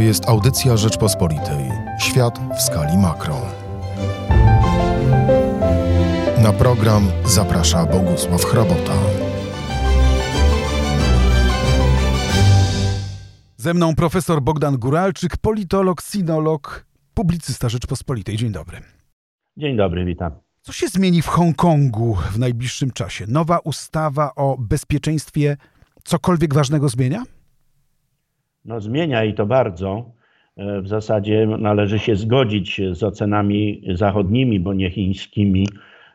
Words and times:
To 0.00 0.04
jest 0.04 0.28
audycja 0.28 0.76
Rzeczpospolitej. 0.76 1.70
Świat 1.98 2.38
w 2.56 2.62
skali 2.62 2.98
makro. 2.98 3.40
Na 6.42 6.52
program 6.52 7.02
zaprasza 7.24 7.86
Bogusław 7.86 8.44
Hrabota. 8.44 8.92
Ze 13.56 13.74
mną 13.74 13.94
profesor 13.94 14.42
Bogdan 14.42 14.76
Guralczyk, 14.78 15.36
politolog, 15.36 16.02
sinolog, 16.02 16.86
publicysta 17.14 17.68
Rzeczpospolitej. 17.68 18.36
Dzień 18.36 18.52
dobry. 18.52 18.78
Dzień 19.56 19.76
dobry, 19.76 20.04
witam. 20.04 20.32
Co 20.60 20.72
się 20.72 20.88
zmieni 20.88 21.22
w 21.22 21.26
Hongkongu 21.26 22.14
w 22.32 22.38
najbliższym 22.38 22.90
czasie? 22.90 23.24
Nowa 23.28 23.58
ustawa 23.58 24.34
o 24.36 24.56
bezpieczeństwie 24.58 25.56
cokolwiek 26.04 26.54
ważnego 26.54 26.88
zmienia? 26.88 27.24
No 28.64 28.80
zmienia 28.80 29.24
i 29.24 29.34
to 29.34 29.46
bardzo. 29.46 30.12
E, 30.56 30.80
w 30.80 30.88
zasadzie 30.88 31.46
należy 31.46 31.98
się 31.98 32.16
zgodzić 32.16 32.80
z 32.92 33.02
ocenami 33.02 33.82
zachodnimi, 33.94 34.60
bo 34.60 34.74
nie 34.74 34.90
chińskimi, 34.90 35.66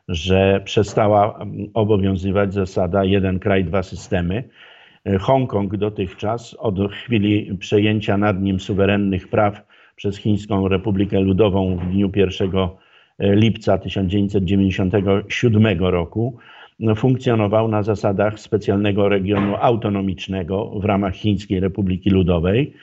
że 0.07 0.61
przestała 0.65 1.39
mm, 1.39 1.67
obowiązywać 1.73 2.53
zasada 2.53 3.03
jeden 3.03 3.39
kraj, 3.39 3.65
dwa 3.65 3.83
systemy. 3.83 4.43
E, 5.05 5.17
Hongkong 5.17 5.77
dotychczas 5.77 6.53
od 6.53 6.91
chwili 6.91 7.57
przejęcia 7.57 8.17
nad 8.17 8.41
nim 8.41 8.59
suwerennych 8.59 9.27
praw 9.27 9.61
przez 9.95 10.17
Chińską 10.17 10.67
Republikę 10.67 11.19
Ludową 11.19 11.77
w 11.77 11.91
dniu 11.91 12.11
1 12.15 12.49
e, 13.19 13.35
lipca 13.35 13.77
1997 13.77 15.79
roku 15.79 16.37
funkcjonował 16.95 17.67
na 17.67 17.83
zasadach 17.83 18.39
specjalnego 18.39 19.09
regionu 19.09 19.55
autonomicznego 19.59 20.79
w 20.79 20.85
ramach 20.85 21.15
Chińskiej 21.15 21.59
Republiki 21.59 22.09
Ludowej. 22.09 22.73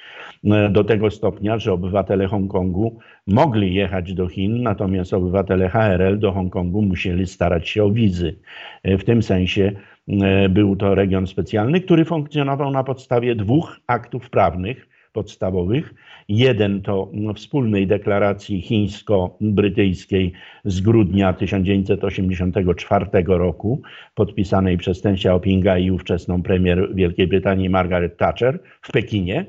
E, 0.44 0.70
do 0.70 0.84
tego 0.84 1.10
stopnia, 1.10 1.58
że 1.58 1.72
obywatele 1.72 2.26
Hongkongu 2.26 2.98
mogli 3.26 3.74
jechać 3.74 4.14
do 4.14 4.28
Chin, 4.28 4.62
natomiast 4.62 5.14
obywatele 5.14 5.68
HRL 5.68 6.18
do 6.18 6.32
Hongkongu 6.32 6.82
musieli 6.82 7.26
starać 7.26 7.68
się 7.68 7.84
o 7.84 7.90
wizy. 7.90 8.38
E, 8.82 8.98
w 8.98 9.04
tym 9.04 9.22
sensie 9.22 9.72
e, 10.08 10.48
był 10.48 10.76
to 10.76 10.94
region 10.94 11.26
specjalny, 11.26 11.80
który 11.80 12.04
funkcjonował 12.04 12.70
na 12.70 12.84
podstawie 12.84 13.34
dwóch 13.34 13.80
aktów 13.86 14.30
prawnych 14.30 14.91
podstawowych. 15.12 15.94
Jeden 16.28 16.82
to 16.82 17.08
wspólnej 17.34 17.86
deklaracji 17.86 18.60
chińsko-brytyjskiej 18.60 20.32
z 20.64 20.80
grudnia 20.80 21.32
1984 21.32 23.06
roku, 23.26 23.82
podpisanej 24.14 24.78
przez 24.78 25.00
Ten 25.00 25.14
Xiaopinga 25.14 25.78
i 25.78 25.90
ówczesną 25.90 26.42
premier 26.42 26.94
Wielkiej 26.94 27.26
Brytanii 27.26 27.70
Margaret 27.70 28.16
Thatcher 28.16 28.58
w 28.82 28.92
Pekinie. 28.92 29.46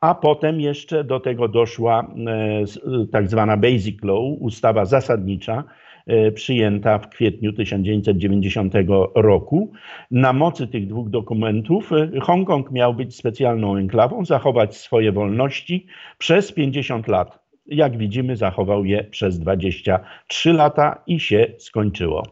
A 0.00 0.14
potem 0.14 0.60
jeszcze 0.60 1.04
do 1.04 1.20
tego 1.20 1.48
doszła 1.48 2.14
e, 2.26 3.06
tak 3.12 3.28
zwana 3.28 3.56
Basic 3.56 4.04
Law, 4.04 4.36
ustawa 4.40 4.84
zasadnicza, 4.84 5.64
E, 5.64 5.91
przyjęta 6.34 6.98
w 6.98 7.08
kwietniu 7.08 7.52
1990 7.52 8.74
roku. 9.14 9.72
Na 10.10 10.32
mocy 10.32 10.66
tych 10.66 10.86
dwóch 10.86 11.10
dokumentów 11.10 11.92
e, 11.92 12.20
Hongkong 12.20 12.70
miał 12.70 12.94
być 12.94 13.16
specjalną 13.16 13.76
enklawą, 13.76 14.24
zachować 14.24 14.76
swoje 14.76 15.12
wolności 15.12 15.86
przez 16.18 16.52
50 16.52 17.08
lat. 17.08 17.38
Jak 17.66 17.98
widzimy, 17.98 18.36
zachował 18.36 18.84
je 18.84 19.04
przez 19.04 19.38
23 19.38 20.52
lata 20.52 21.02
i 21.06 21.20
się 21.20 21.46
skończyło. 21.58 22.22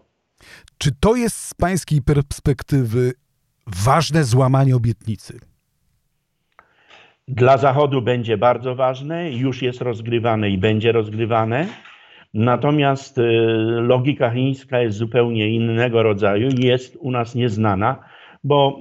Czy 0.79 0.91
to 1.01 1.17
jest 1.17 1.37
z 1.37 1.55
pańskiej 1.55 2.03
perspektywy 2.03 3.13
ważne 3.67 4.25
złamanie 4.25 4.77
obietnicy? 4.77 5.41
Dla 7.29 7.59
Zachodu 7.59 8.03
będzie 8.03 8.39
bardzo 8.39 8.75
ważne, 8.75 9.33
już 9.33 9.63
jest 9.63 9.81
rozgrywane 9.81 10.51
i 10.51 10.59
będzie 10.59 10.92
rozgrywane. 10.92 11.67
Natomiast 12.35 13.18
y, 13.18 13.23
logika 13.80 14.30
chińska 14.30 14.80
jest 14.80 14.96
zupełnie 14.98 15.48
innego 15.48 16.02
rodzaju 16.02 16.48
i 16.48 16.67
jest 16.67 16.96
u 17.01 17.11
nas 17.11 17.35
nieznana, 17.35 17.98
bo 18.45 18.80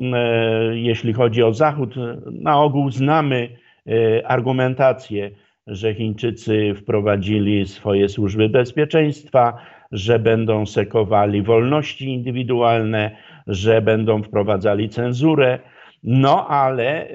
y, 0.72 0.80
jeśli 0.80 1.14
chodzi 1.14 1.44
o 1.44 1.54
Zachód, 1.54 1.96
na 2.32 2.62
ogół 2.62 2.92
znamy 2.92 3.50
y, 3.88 4.22
argumentację, 4.26 5.32
że 5.68 5.94
Chińczycy 5.94 6.74
wprowadzili 6.76 7.68
swoje 7.68 8.10
służby 8.10 8.50
bezpieczeństwa, 8.50 9.58
że 9.92 10.20
będą 10.20 10.66
sekowali 10.66 11.42
wolności 11.42 12.06
indywidualne, 12.06 13.12
że 13.48 13.82
będą 13.82 14.24
wprowadzali 14.24 14.90
cenzurę. 14.90 15.60
No 16.04 16.48
ale 16.48 17.08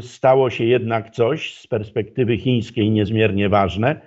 stało 0.00 0.50
się 0.50 0.64
jednak 0.64 1.10
coś 1.10 1.54
z 1.54 1.66
perspektywy 1.66 2.38
chińskiej 2.38 2.90
niezmiernie 2.90 3.48
ważne 3.48 4.00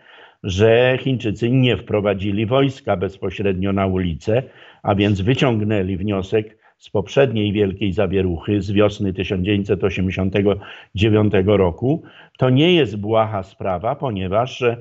że 0.46 0.98
Chińczycy 1.02 1.50
nie 1.50 1.78
wprowadzili 1.78 2.46
wojska 2.46 2.98
bezpośrednio 2.98 3.74
na 3.74 3.86
ulicę, 3.86 4.44
a 4.84 4.96
więc 4.96 5.22
wyciągnęli 5.22 5.98
wniosek 5.98 6.58
z 6.78 6.90
poprzedniej 6.90 7.54
wielkiej 7.54 7.94
zawieruchy 7.94 8.62
z 8.62 8.72
wiosny 8.72 9.14
1989 9.14 11.34
roku. 11.46 12.04
To 12.38 12.50
nie 12.50 12.74
jest 12.74 12.98
błaha 12.98 13.44
sprawa, 13.44 13.96
ponieważ 13.96 14.62
e, 14.62 14.78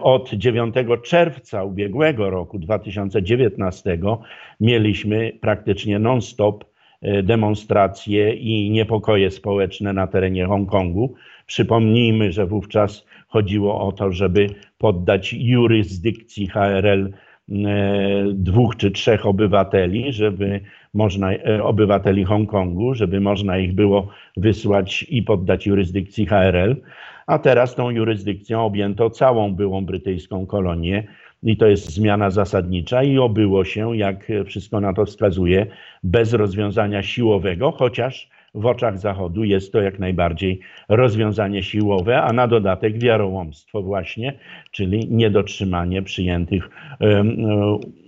od 0.00 0.30
9 0.30 0.74
czerwca 1.02 1.64
ubiegłego 1.64 2.30
roku 2.30 2.58
2019 2.58 3.98
mieliśmy 4.60 5.32
praktycznie 5.40 5.98
non-stop 5.98 6.64
e, 7.02 7.22
demonstracje 7.22 8.34
i 8.34 8.70
niepokoje 8.70 9.30
społeczne 9.30 9.92
na 9.92 10.06
terenie 10.06 10.46
Hongkongu. 10.46 11.14
Przypomnijmy, 11.46 12.32
że 12.32 12.46
wówczas 12.46 13.07
chodziło 13.28 13.80
o 13.88 13.92
to, 13.92 14.12
żeby 14.12 14.46
poddać 14.78 15.32
jurysdykcji 15.32 16.46
HRL 16.46 17.08
e, 17.08 17.52
dwóch 18.32 18.76
czy 18.76 18.90
trzech 18.90 19.26
obywateli, 19.26 20.12
żeby 20.12 20.60
można, 20.94 21.32
e, 21.32 21.62
obywateli 21.62 22.24
Hongkongu, 22.24 22.94
żeby 22.94 23.20
można 23.20 23.58
ich 23.58 23.74
było 23.74 24.08
wysłać 24.36 25.06
i 25.08 25.22
poddać 25.22 25.66
jurysdykcji 25.66 26.26
HRL, 26.26 26.76
a 27.26 27.38
teraz 27.38 27.74
tą 27.74 27.90
jurysdykcją 27.90 28.64
objęto 28.64 29.10
całą 29.10 29.54
byłą 29.54 29.84
brytyjską 29.84 30.46
kolonię 30.46 31.04
i 31.42 31.56
to 31.56 31.66
jest 31.66 31.90
zmiana 31.90 32.30
zasadnicza 32.30 33.02
i 33.02 33.18
obyło 33.18 33.64
się, 33.64 33.96
jak 33.96 34.26
wszystko 34.46 34.80
na 34.80 34.92
to 34.92 35.04
wskazuje, 35.04 35.66
bez 36.02 36.32
rozwiązania 36.32 37.02
siłowego, 37.02 37.72
chociaż 37.72 38.30
w 38.54 38.66
oczach 38.66 38.98
Zachodu 38.98 39.44
jest 39.44 39.72
to 39.72 39.80
jak 39.80 39.98
najbardziej 39.98 40.60
rozwiązanie 40.88 41.62
siłowe, 41.62 42.22
a 42.22 42.32
na 42.32 42.48
dodatek 42.48 42.98
wiarołomstwo 42.98 43.82
właśnie, 43.82 44.32
czyli 44.70 45.08
niedotrzymanie 45.10 46.02
przyjętych 46.02 46.70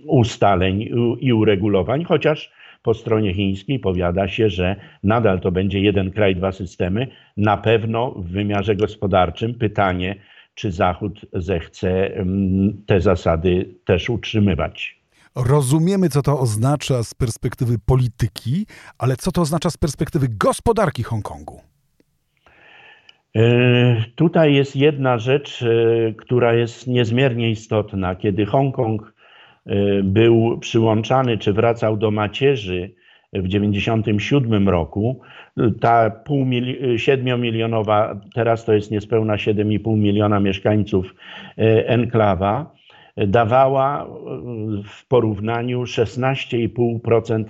ustaleń 0.05 0.89
i 1.19 1.33
uregulowań, 1.33 2.03
chociaż 2.03 2.51
po 2.83 2.93
stronie 2.93 3.33
chińskiej 3.33 3.79
powiada 3.79 4.27
się, 4.27 4.49
że 4.49 4.75
nadal 5.03 5.39
to 5.39 5.51
będzie 5.51 5.79
jeden 5.79 6.11
kraj, 6.11 6.35
dwa 6.35 6.51
systemy. 6.51 7.07
Na 7.37 7.57
pewno 7.57 8.11
w 8.11 8.27
wymiarze 8.27 8.75
gospodarczym 8.75 9.53
pytanie, 9.53 10.15
czy 10.55 10.71
Zachód 10.71 11.25
zechce 11.33 12.11
te 12.85 13.01
zasady 13.01 13.75
też 13.85 14.09
utrzymywać. 14.09 15.00
Rozumiemy, 15.35 16.09
co 16.09 16.21
to 16.21 16.39
oznacza 16.39 17.03
z 17.03 17.13
perspektywy 17.13 17.75
polityki, 17.85 18.65
ale 18.97 19.15
co 19.15 19.31
to 19.31 19.41
oznacza 19.41 19.69
z 19.69 19.77
perspektywy 19.77 20.27
gospodarki 20.29 21.03
Hongkongu? 21.03 21.61
E, 23.35 24.03
tutaj 24.15 24.53
jest 24.53 24.75
jedna 24.75 25.17
rzecz, 25.17 25.63
e, 25.63 26.13
która 26.13 26.53
jest 26.53 26.87
niezmiernie 26.87 27.49
istotna. 27.49 28.15
Kiedy 28.15 28.45
Hongkong 28.45 29.13
e, 29.65 30.03
był 30.03 30.57
przyłączany 30.59 31.37
czy 31.37 31.53
wracał 31.53 31.97
do 31.97 32.11
macierzy 32.11 32.91
w 33.33 33.47
1997 33.47 34.69
roku, 34.69 35.21
ta 35.81 36.09
pół 36.09 36.45
mili- 36.45 36.95
7-milionowa, 36.95 38.19
teraz 38.33 38.65
to 38.65 38.73
jest 38.73 38.91
niespełna 38.91 39.35
7,5 39.35 39.97
miliona 39.97 40.39
mieszkańców 40.39 41.15
enklawa, 41.87 42.73
dawała 43.17 44.07
w 44.85 45.07
porównaniu 45.07 45.83
16,5% 45.83 47.43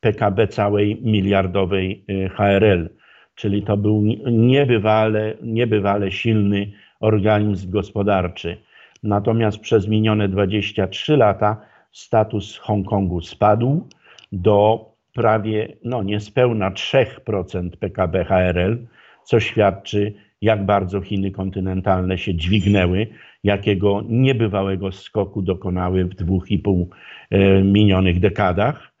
PKB 0.00 0.48
całej 0.48 1.02
miliardowej 1.02 2.04
y, 2.10 2.28
HRL. 2.28 2.90
Czyli 3.34 3.62
to 3.62 3.76
był 3.76 4.02
niebywale, 4.32 5.34
niebywale 5.42 6.12
silny 6.12 6.72
organizm 7.00 7.70
gospodarczy. 7.70 8.56
Natomiast 9.02 9.58
przez 9.58 9.88
minione 9.88 10.28
23 10.28 11.16
lata 11.16 11.60
status 11.92 12.58
Hongkongu 12.58 13.20
spadł 13.20 13.88
do 14.32 14.90
prawie, 15.14 15.76
no 15.84 16.02
niespełna 16.02 16.70
3% 16.70 17.70
PKB 17.80 18.24
HRL, 18.24 18.78
co 19.24 19.40
świadczy, 19.40 20.14
jak 20.42 20.66
bardzo 20.66 21.00
Chiny 21.00 21.30
kontynentalne 21.30 22.18
się 22.18 22.34
dźwignęły 22.34 23.06
jakiego 23.44 24.02
niebywałego 24.08 24.92
skoku 24.92 25.42
dokonały 25.42 26.04
w 26.04 26.14
dwóch 26.14 26.50
i 26.50 26.58
pół 26.58 26.90
e, 27.30 27.62
minionych 27.62 28.20
dekadach. 28.20 28.92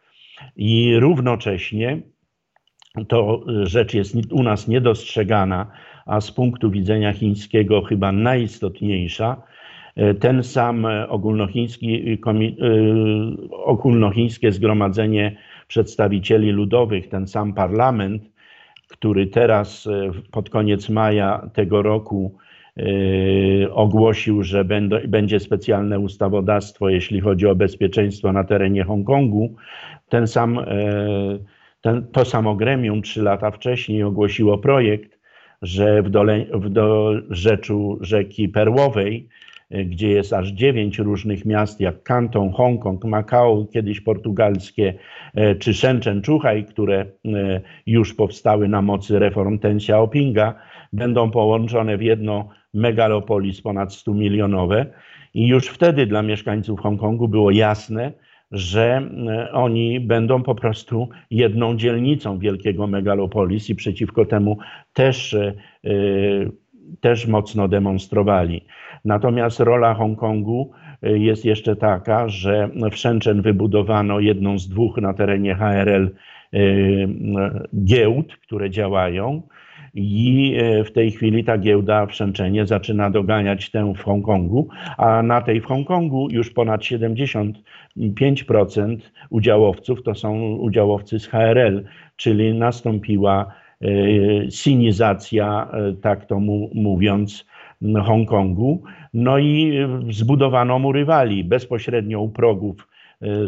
I 0.56 0.96
równocześnie 0.98 1.98
to 3.08 3.44
rzecz 3.62 3.94
jest 3.94 4.32
u 4.32 4.42
nas 4.42 4.68
niedostrzegana, 4.68 5.70
a 6.06 6.20
z 6.20 6.32
punktu 6.32 6.70
widzenia 6.70 7.12
chińskiego 7.12 7.82
chyba 7.82 8.12
najistotniejsza. 8.12 9.42
Ten 10.20 10.42
sam 10.42 10.86
ogólnochiński, 11.08 12.18
ogólnochińskie 13.50 14.52
zgromadzenie 14.52 15.36
przedstawicieli 15.68 16.50
ludowych, 16.50 17.08
ten 17.08 17.26
sam 17.26 17.54
parlament, 17.54 18.30
który 18.88 19.26
teraz 19.26 19.88
pod 20.30 20.50
koniec 20.50 20.88
maja 20.88 21.50
tego 21.54 21.82
roku 21.82 22.38
Yy, 22.78 23.72
ogłosił, 23.72 24.42
że 24.42 24.64
będzie 25.08 25.40
specjalne 25.40 25.98
ustawodawstwo, 25.98 26.88
jeśli 26.88 27.20
chodzi 27.20 27.46
o 27.46 27.54
bezpieczeństwo 27.54 28.32
na 28.32 28.44
terenie 28.44 28.84
Hongkongu. 28.84 29.56
Ten 30.08 30.26
sam, 30.26 30.54
yy, 30.54 31.44
ten, 31.80 32.06
to 32.12 32.24
samo 32.24 32.56
gremium 32.56 33.02
trzy 33.02 33.22
lata 33.22 33.50
wcześniej 33.50 34.02
ogłosiło 34.02 34.58
projekt, 34.58 35.18
że 35.62 36.02
w, 36.02 36.10
dole, 36.10 36.44
w 36.52 36.70
rzeki 38.00 38.48
Perłowej, 38.48 39.28
gdzie 39.70 40.08
jest 40.08 40.32
aż 40.32 40.48
dziewięć 40.48 40.98
różnych 40.98 41.44
miast, 41.44 41.80
jak 41.80 42.02
Kanton, 42.02 42.52
Hongkong, 42.52 43.04
Macao, 43.04 43.66
kiedyś 43.72 44.00
portugalskie, 44.00 44.94
czy 45.58 45.74
Shenzhen, 45.74 46.22
Czuchaj, 46.22 46.64
które 46.64 47.06
już 47.86 48.14
powstały 48.14 48.68
na 48.68 48.82
mocy 48.82 49.18
reform 49.18 49.58
Ten 49.58 49.76
Xiaopinga, 49.76 50.54
będą 50.92 51.30
połączone 51.30 51.98
w 51.98 52.02
jedno 52.02 52.48
megalopolis 52.74 53.60
ponad 53.62 53.94
100 53.94 54.14
milionowe 54.14 54.86
i 55.34 55.46
już 55.46 55.66
wtedy 55.66 56.06
dla 56.06 56.22
mieszkańców 56.22 56.80
Hongkongu 56.80 57.28
było 57.28 57.50
jasne, 57.50 58.12
że 58.50 59.10
e, 59.28 59.52
oni 59.52 60.00
będą 60.00 60.42
po 60.42 60.54
prostu 60.54 61.08
jedną 61.30 61.76
dzielnicą 61.76 62.38
wielkiego 62.38 62.86
megalopolis 62.86 63.70
i 63.70 63.74
przeciwko 63.74 64.24
temu 64.24 64.58
też, 64.92 65.34
e, 65.34 65.54
e, 65.84 65.90
też 67.00 67.26
mocno 67.26 67.68
demonstrowali. 67.68 68.64
Natomiast 69.04 69.60
rola 69.60 69.94
Hongkongu 69.94 70.70
jest 71.02 71.44
jeszcze 71.44 71.76
taka, 71.76 72.28
że 72.28 72.68
w 72.92 72.96
Shenzhen 72.96 73.42
wybudowano 73.42 74.20
jedną 74.20 74.58
z 74.58 74.68
dwóch 74.68 74.96
na 74.96 75.14
terenie 75.14 75.54
HRL 75.54 76.10
giełd, 77.84 78.36
które 78.36 78.70
działają. 78.70 79.42
I 79.94 80.54
e, 80.58 80.84
w 80.84 80.92
tej 80.92 81.10
chwili 81.10 81.44
ta 81.44 81.58
giełda 81.58 82.06
w 82.06 82.14
Shenzhenie 82.14 82.66
zaczyna 82.66 83.10
doganiać 83.10 83.70
tę 83.70 83.92
w 83.96 84.02
Hongkongu, 84.02 84.68
a 84.96 85.22
na 85.22 85.40
tej 85.40 85.60
w 85.60 85.64
Hongkongu 85.64 86.28
już 86.30 86.50
ponad 86.50 86.80
75% 86.80 87.54
udziałowców 89.30 90.02
to 90.02 90.14
są 90.14 90.40
udziałowcy 90.54 91.18
z 91.18 91.26
HRL, 91.26 91.84
czyli 92.16 92.54
nastąpiła 92.54 93.52
e, 93.82 93.86
sinizacja, 94.50 95.68
e, 95.72 95.92
tak 95.92 96.26
to 96.26 96.40
mówiąc, 96.74 97.46
Hongkongu. 98.04 98.82
No 99.14 99.38
i 99.38 99.78
zbudowano 100.10 100.78
mu 100.78 100.92
rywali 100.92 101.44
bezpośrednio 101.44 102.20
u 102.20 102.28
progów 102.28 102.88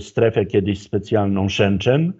strefę 0.01 0.47
kiedyś 0.47 0.79
specjalną 0.79 1.49
Shenzhen. 1.49 2.13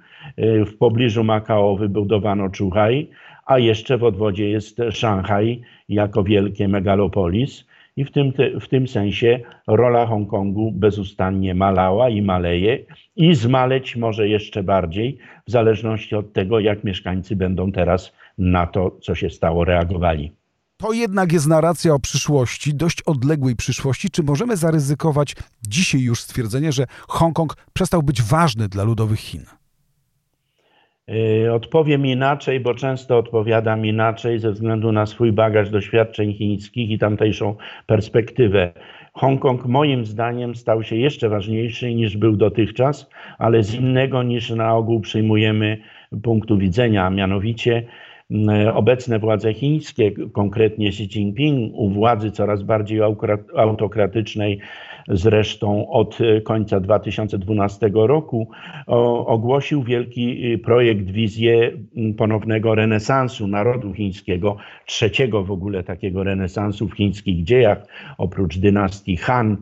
W 0.67 0.77
pobliżu 0.79 1.25
Makao 1.25 1.77
wybudowano 1.77 2.49
Czuchaj, 2.49 3.09
a 3.47 3.59
jeszcze 3.59 3.99
w 3.99 4.05
odwodzie 4.05 4.51
jest 4.51 4.81
Szanghaj 4.91 5.61
jako 5.89 6.23
wielkie 6.23 6.69
megalopolis. 6.69 7.67
I 7.97 8.05
w 8.05 8.11
tym, 8.11 8.33
w 8.61 8.69
tym 8.69 8.89
sensie 8.89 9.41
rola 9.67 10.07
Hongkongu 10.07 10.73
bezustannie 10.73 11.55
malała 11.55 12.09
i 12.09 12.23
maleje 12.23 12.79
i 13.17 13.35
zmaleć 13.35 13.97
może 13.97 14.29
jeszcze 14.29 14.63
bardziej, 14.63 15.19
w 15.47 15.51
zależności 15.51 16.17
od 16.17 16.33
tego, 16.33 16.61
jak 16.61 16.85
mieszkańcy 16.85 17.37
będą 17.37 17.73
teraz 17.73 18.13
na 18.39 18.67
to, 18.67 18.91
co 18.91 19.15
się 19.15 19.31
stało, 19.31 19.65
reagowali. 19.65 20.33
To 20.81 20.93
jednak 20.93 21.33
jest 21.33 21.49
narracja 21.49 21.95
o 21.95 21.99
przyszłości, 21.99 22.75
dość 22.75 23.03
odległej 23.03 23.57
przyszłości. 23.57 24.11
Czy 24.11 24.23
możemy 24.23 24.57
zaryzykować 24.57 25.37
dzisiaj 25.69 26.01
już 26.01 26.21
stwierdzenie, 26.21 26.73
że 26.73 26.85
Hongkong 27.09 27.57
przestał 27.73 28.03
być 28.03 28.23
ważny 28.23 28.69
dla 28.69 28.85
ludowych 28.85 29.21
Chin? 29.21 29.45
Y, 31.45 31.53
odpowiem 31.53 32.07
inaczej, 32.07 32.61
bo 32.61 32.75
często 32.75 33.19
odpowiadam 33.19 33.87
inaczej 33.87 34.39
ze 34.39 34.53
względu 34.53 34.93
na 34.93 35.07
swój 35.07 35.33
bagaż 35.33 35.71
doświadczeń 35.71 36.35
chińskich 36.35 36.91
i 36.91 36.99
tamtejszą 36.99 37.57
perspektywę. 37.87 38.73
Hongkong 39.15 39.67
moim 39.67 40.05
zdaniem 40.05 40.55
stał 40.55 40.83
się 40.83 40.97
jeszcze 40.97 41.29
ważniejszy 41.29 41.95
niż 41.95 42.17
był 42.17 42.37
dotychczas, 42.37 43.11
ale 43.39 43.63
z 43.63 43.75
innego 43.75 44.23
niż 44.23 44.51
na 44.51 44.75
ogół 44.75 45.01
przyjmujemy 45.01 45.79
punktu 46.23 46.59
widzenia, 46.59 47.07
a 47.07 47.11
mianowicie 47.11 47.87
obecne 48.75 49.19
władze 49.19 49.55
chińskie, 49.55 50.13
konkretnie 50.33 50.89
Xi 50.89 51.03
Jinping, 51.03 51.75
u 51.75 51.91
władzy 51.91 52.31
coraz 52.31 52.63
bardziej 52.63 53.01
autokratycznej, 53.57 54.59
zresztą 55.09 55.91
od 55.91 56.19
e, 56.21 56.41
końca 56.41 56.81
2012 56.81 57.91
roku, 57.95 58.51
ogłosił 59.27 59.83
wielki 59.83 60.53
e, 60.53 60.59
projekt, 60.59 61.11
wizję 61.11 61.71
ponownego 62.17 62.75
renesansu 62.75 63.47
narodu 63.47 63.93
chińskiego, 63.93 64.57
trzeciego 64.87 65.45
w 65.45 65.51
ogóle 65.51 65.83
takiego 65.83 66.25
renesansu 66.25 66.89
w 66.89 66.95
chińskich 66.95 67.45
dziejach, 67.45 67.87
oprócz 68.19 68.59
dynastii 68.59 69.17
Han 69.17 69.57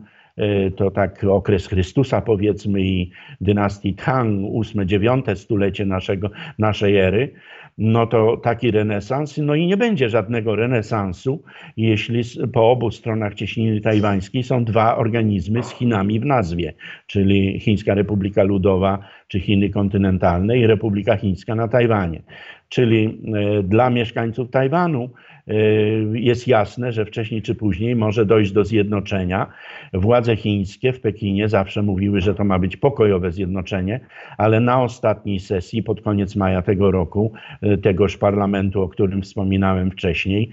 to 0.76 0.90
tak 0.90 1.24
okres 1.24 1.66
Chrystusa 1.66 2.20
powiedzmy 2.20 2.80
i 2.80 3.10
dynastii 3.40 3.94
Tang, 3.94 4.40
8-9 4.52 5.36
stulecie 5.36 5.86
naszego, 5.86 6.30
naszej 6.58 6.96
ery, 6.96 7.32
no 7.78 8.06
to 8.06 8.36
taki 8.36 8.70
renesans, 8.70 9.38
no 9.38 9.54
i 9.54 9.66
nie 9.66 9.76
będzie 9.76 10.08
żadnego 10.08 10.56
renesansu, 10.56 11.42
jeśli 11.76 12.22
po 12.52 12.70
obu 12.70 12.90
stronach 12.90 13.34
cieśniny 13.34 13.80
tajwańskiej 13.80 14.42
są 14.42 14.64
dwa 14.64 14.96
organizmy 14.96 15.62
z 15.62 15.70
Chinami 15.70 16.20
w 16.20 16.24
nazwie, 16.24 16.72
czyli 17.06 17.60
Chińska 17.60 17.94
Republika 17.94 18.42
Ludowa 18.42 18.98
czy 19.28 19.40
Chiny 19.40 19.70
kontynentalne 19.70 20.58
i 20.58 20.66
Republika 20.66 21.16
Chińska 21.16 21.54
na 21.54 21.68
Tajwanie. 21.68 22.22
Czyli 22.68 23.20
e, 23.34 23.62
dla 23.62 23.90
mieszkańców 23.90 24.50
Tajwanu 24.50 25.10
Y, 25.50 26.20
jest 26.20 26.48
jasne, 26.48 26.92
że 26.92 27.04
wcześniej 27.04 27.42
czy 27.42 27.54
później 27.54 27.96
może 27.96 28.26
dojść 28.26 28.52
do 28.52 28.64
zjednoczenia. 28.64 29.46
Władze 29.92 30.36
chińskie 30.36 30.92
w 30.92 31.00
Pekinie 31.00 31.48
zawsze 31.48 31.82
mówiły, 31.82 32.20
że 32.20 32.34
to 32.34 32.44
ma 32.44 32.58
być 32.58 32.76
pokojowe 32.76 33.32
zjednoczenie, 33.32 34.00
ale 34.38 34.60
na 34.60 34.82
ostatniej 34.82 35.40
sesji 35.40 35.82
pod 35.82 36.00
koniec 36.00 36.36
maja 36.36 36.62
tego 36.62 36.90
roku, 36.90 37.32
y, 37.62 37.78
tegoż 37.78 38.16
parlamentu, 38.16 38.82
o 38.82 38.88
którym 38.88 39.22
wspominałem 39.22 39.90
wcześniej, 39.90 40.50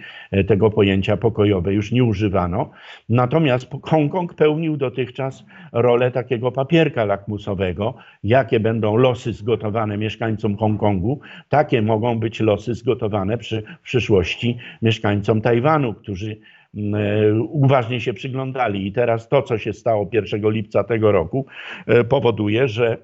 tego 0.48 0.70
pojęcia 0.70 1.18
pokojowe 1.18 1.74
już 1.74 1.92
nie 1.92 2.04
używano. 2.04 2.72
Natomiast 3.10 3.72
Hongkong 3.84 4.34
pełnił 4.34 4.78
dotychczas 4.78 5.46
rolę 5.74 6.12
takiego 6.12 6.52
papierka 6.52 7.06
lakmusowego. 7.06 7.96
Jakie 8.24 8.60
będą 8.60 8.96
losy 8.96 9.34
zgotowane 9.34 9.98
mieszkańcom 9.98 10.58
Hongkongu, 10.58 11.20
takie 11.50 11.82
mogą 11.82 12.05
być 12.14 12.40
losy 12.40 12.74
zgotowane 12.74 13.38
przy, 13.38 13.64
przyszłości 13.84 14.58
mieszkańcom 14.82 15.42
Tajwanu, 15.42 15.94
którzy 15.94 16.38
mm, 16.76 16.96
e, 16.96 17.34
uważnie 17.44 18.02
się 18.02 18.14
przyglądali. 18.14 18.88
I 18.88 18.92
teraz 18.92 19.30
to, 19.30 19.42
co 19.42 19.58
się 19.58 19.74
stało 19.74 20.10
1 20.14 20.52
lipca 20.52 20.84
tego 20.84 21.12
roku, 21.12 21.46
e, 21.88 22.04
powoduje, 22.04 22.68
że 22.68 22.98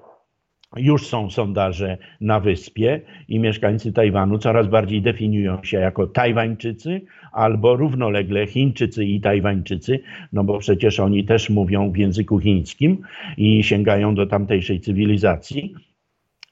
już 0.76 1.06
są 1.06 1.30
sondaże 1.30 1.98
na 2.20 2.40
wyspie 2.40 3.00
i 3.28 3.38
mieszkańcy 3.38 3.92
Tajwanu 3.92 4.38
coraz 4.38 4.68
bardziej 4.68 5.02
definiują 5.02 5.62
się 5.62 5.78
jako 5.78 6.06
Tajwańczycy 6.06 7.00
albo 7.32 7.76
równolegle 7.76 8.46
Chińczycy 8.46 9.04
i 9.04 9.20
Tajwańczycy, 9.20 10.00
no 10.32 10.44
bo 10.44 10.58
przecież 10.58 11.00
oni 11.00 11.24
też 11.24 11.50
mówią 11.50 11.90
w 11.90 11.96
języku 11.96 12.38
chińskim 12.38 12.98
i 13.36 13.62
sięgają 13.62 14.14
do 14.14 14.26
tamtejszej 14.26 14.80
cywilizacji 14.80 15.74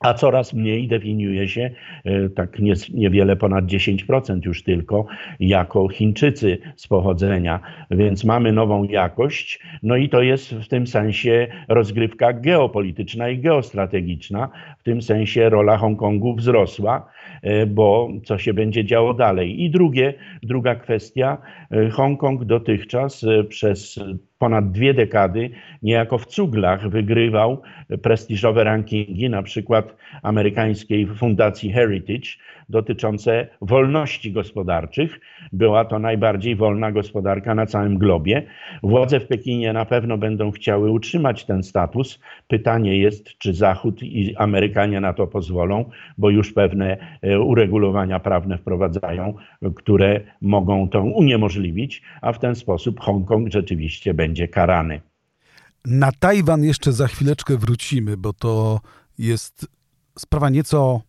a 0.01 0.15
coraz 0.15 0.55
mniej 0.55 0.89
definiuje 0.89 1.49
się, 1.49 1.71
e, 2.05 2.29
tak 2.29 2.59
nie, 2.59 2.75
niewiele 2.95 3.37
ponad 3.37 3.67
10% 3.67 4.47
już 4.47 4.63
tylko, 4.63 5.07
jako 5.41 5.89
Chińczycy 5.89 6.59
z 6.77 6.89
pochodzenia. 6.89 7.61
Więc 7.91 8.25
mamy 8.25 8.53
nową 8.53 8.85
jakość, 8.85 9.61
no 9.83 9.97
i 9.97 10.09
to 10.09 10.23
jest 10.23 10.55
w 10.55 10.69
tym 10.69 10.87
sensie 10.87 11.47
rozgrywka 11.69 12.33
geopolityczna 12.33 13.29
i 13.29 13.39
geostrategiczna. 13.39 14.49
W 14.79 14.83
tym 14.83 15.03
sensie 15.03 15.49
rola 15.49 15.77
Hongkongu 15.77 16.35
wzrosła, 16.35 17.07
e, 17.43 17.67
bo 17.67 18.09
co 18.25 18.39
się 18.39 18.55
będzie 18.55 18.85
działo 18.85 19.15
dalej. 19.15 19.63
I 19.63 19.71
drugie, 19.71 20.15
druga 20.43 20.75
kwestia, 20.75 21.39
e, 21.71 21.91
Hongkong 21.91 22.45
dotychczas 22.45 23.27
przez 23.49 24.01
ponad 24.41 24.73
dwie 24.73 24.95
dekady 24.95 25.51
niejako 25.83 26.19
w 26.19 26.27
cuglach 26.27 26.89
wygrywał 26.89 27.63
prestiżowe 28.03 28.65
rankingi, 28.65 29.31
na 29.31 29.43
przykład 29.43 29.97
amerykańskiej 30.23 31.07
fundacji 31.07 31.73
Heritage, 31.73 32.29
dotyczące 32.69 33.47
wolności 33.61 34.33
gospodarczych. 34.33 35.21
Była 35.53 35.85
to 35.85 35.99
najbardziej 35.99 36.57
wolna 36.57 36.93
gospodarka 36.93 37.55
na 37.55 37.67
całym 37.67 37.99
globie. 37.99 38.43
Władze 38.83 39.21
w 39.21 39.27
Pekinie 39.27 39.73
na 39.73 39.85
pewno 39.85 40.19
będą 40.19 40.51
chciały 40.51 40.91
utrzymać 40.91 41.45
ten 41.45 41.63
status. 41.63 42.21
Pytanie 42.49 42.99
jest, 42.99 43.39
czy 43.39 43.55
Zachód 43.55 44.03
i 44.03 44.37
Amerykanie 44.37 45.01
na 45.01 45.13
to 45.13 45.27
pozwolą, 45.27 45.85
bo 46.19 46.31
już 46.31 46.53
pewne 46.53 46.97
e, 47.23 47.41
uregulowania 47.41 48.21
prawne 48.21 48.59
wprowadzają, 48.59 49.35
które 49.75 50.21
mogą 50.41 50.89
to 50.89 51.03
uniemożliwić, 51.03 52.03
a 52.23 52.33
w 52.33 52.39
ten 52.39 52.55
sposób 52.55 53.01
Hongkong 53.01 53.53
rzeczywiście 53.53 54.15
będzie 54.15 54.30
karany. 54.49 55.01
Na 55.85 56.13
Tajwan 56.13 56.65
jeszcze 56.65 56.93
za 56.93 57.09
chwileczkę 57.09 57.57
wrócimy, 57.57 58.17
bo 58.17 58.33
to 58.33 58.81
jest 59.19 59.67
sprawa 60.19 60.51
nieco 60.51 61.01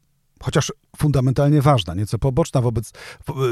chociaż 0.42 0.72
fundamentalnie 0.98 1.62
ważna, 1.62 1.94
nieco 1.94 2.20
poboczna 2.20 2.62
wobec, 2.62 2.92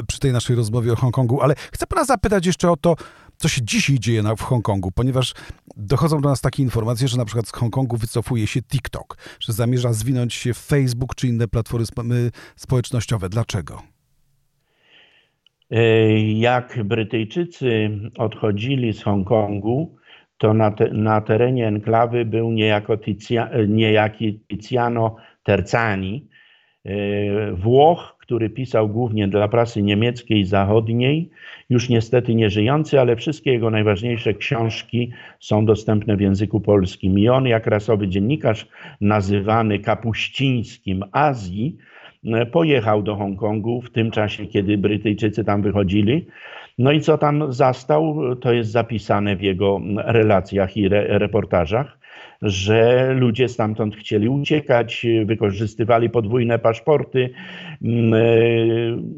przy 0.07 0.19
tej 0.19 0.33
naszej 0.33 0.55
rozmowie 0.55 0.93
o 0.93 0.95
Hongkongu, 0.95 1.41
ale 1.41 1.55
chcę 1.73 1.88
pana 1.88 2.05
zapytać 2.05 2.45
jeszcze 2.45 2.71
o 2.71 2.77
to, 2.77 2.95
co 3.38 3.47
się 3.47 3.61
dzisiaj 3.61 3.99
dzieje 3.99 4.23
w 4.38 4.41
Hongkongu, 4.41 4.91
ponieważ 4.91 5.33
dochodzą 5.77 6.21
do 6.21 6.29
nas 6.29 6.41
takie 6.41 6.63
informacje, 6.63 7.07
że 7.07 7.17
na 7.17 7.25
przykład 7.25 7.47
z 7.47 7.51
Hongkongu 7.51 7.97
wycofuje 7.97 8.47
się 8.47 8.61
TikTok, 8.61 9.17
że 9.39 9.53
zamierza 9.53 9.93
zwinąć 9.93 10.33
się 10.33 10.53
Facebook 10.53 11.15
czy 11.15 11.27
inne 11.27 11.47
platformy 11.47 12.31
społecznościowe. 12.55 13.29
Dlaczego? 13.29 13.81
E, 15.71 16.19
jak 16.19 16.83
Brytyjczycy 16.83 17.89
odchodzili 18.17 18.93
z 18.93 19.03
Hongkongu, 19.03 19.95
to 20.38 20.53
na, 20.53 20.71
te, 20.71 20.89
na 20.93 21.21
terenie 21.21 21.67
enklawy 21.67 22.25
był 22.25 22.51
niejako 22.51 22.97
Tizia, 22.97 23.49
niejaki 23.67 24.39
Tiziano 24.47 25.15
Terzani, 25.43 26.27
e, 26.85 27.51
Włoch, 27.51 28.15
który 28.19 28.49
pisał 28.49 28.89
głównie 28.89 29.27
dla 29.27 29.47
prasy 29.47 29.81
niemieckiej 29.81 30.45
zachodniej, 30.45 31.29
już 31.69 31.89
niestety 31.89 32.35
nie 32.35 32.49
żyjący, 32.49 32.99
ale 32.99 33.15
wszystkie 33.15 33.51
jego 33.51 33.69
najważniejsze 33.69 34.33
książki 34.33 35.11
są 35.39 35.65
dostępne 35.65 36.17
w 36.17 36.21
języku 36.21 36.61
polskim. 36.61 37.19
I 37.19 37.29
on, 37.29 37.45
jak 37.45 37.67
rasowy 37.67 38.07
dziennikarz, 38.07 38.67
nazywany 39.01 39.79
kapuścińskim 39.79 41.03
Azji, 41.11 41.77
e, 41.77 41.99
pojechał 42.51 43.03
do 43.03 43.15
Hongkongu 43.15 43.81
w 43.81 43.91
tym 43.91 44.11
czasie, 44.11 44.45
kiedy 44.45 44.77
Brytyjczycy 44.77 45.43
tam 45.43 45.61
wychodzili. 45.61 46.27
No 46.77 46.91
i 46.91 47.01
co 47.01 47.17
tam 47.17 47.53
zastał, 47.53 48.35
to 48.35 48.53
jest 48.53 48.71
zapisane 48.71 49.35
w 49.35 49.41
jego 49.41 49.81
relacjach 49.97 50.77
i 50.77 50.85
re 50.85 51.19
reportażach 51.19 51.99
że 52.41 53.13
ludzie 53.13 53.47
stamtąd 53.47 53.95
chcieli 53.95 54.29
uciekać, 54.29 55.05
wykorzystywali 55.25 56.09
podwójne 56.09 56.59
paszporty. 56.59 57.29
Mm, 57.81 58.13
e, 58.13 58.17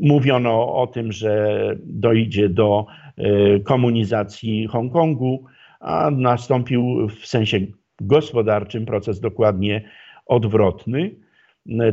mówiono 0.02 0.76
o 0.76 0.88
tym, 0.88 1.12
że 1.12 1.58
dojdzie 1.84 2.50
do 2.50 2.86
e, 3.18 3.60
komunizacji 3.60 4.68
Hongkongu, 4.68 5.46
a 5.80 6.12
nastąpił 6.12 7.08
w 7.08 7.28
sensie 7.28 7.60
gospodarczym 8.02 8.86
proces 8.86 9.20
dokładnie 9.20 9.90
odwrotny. 10.26 11.16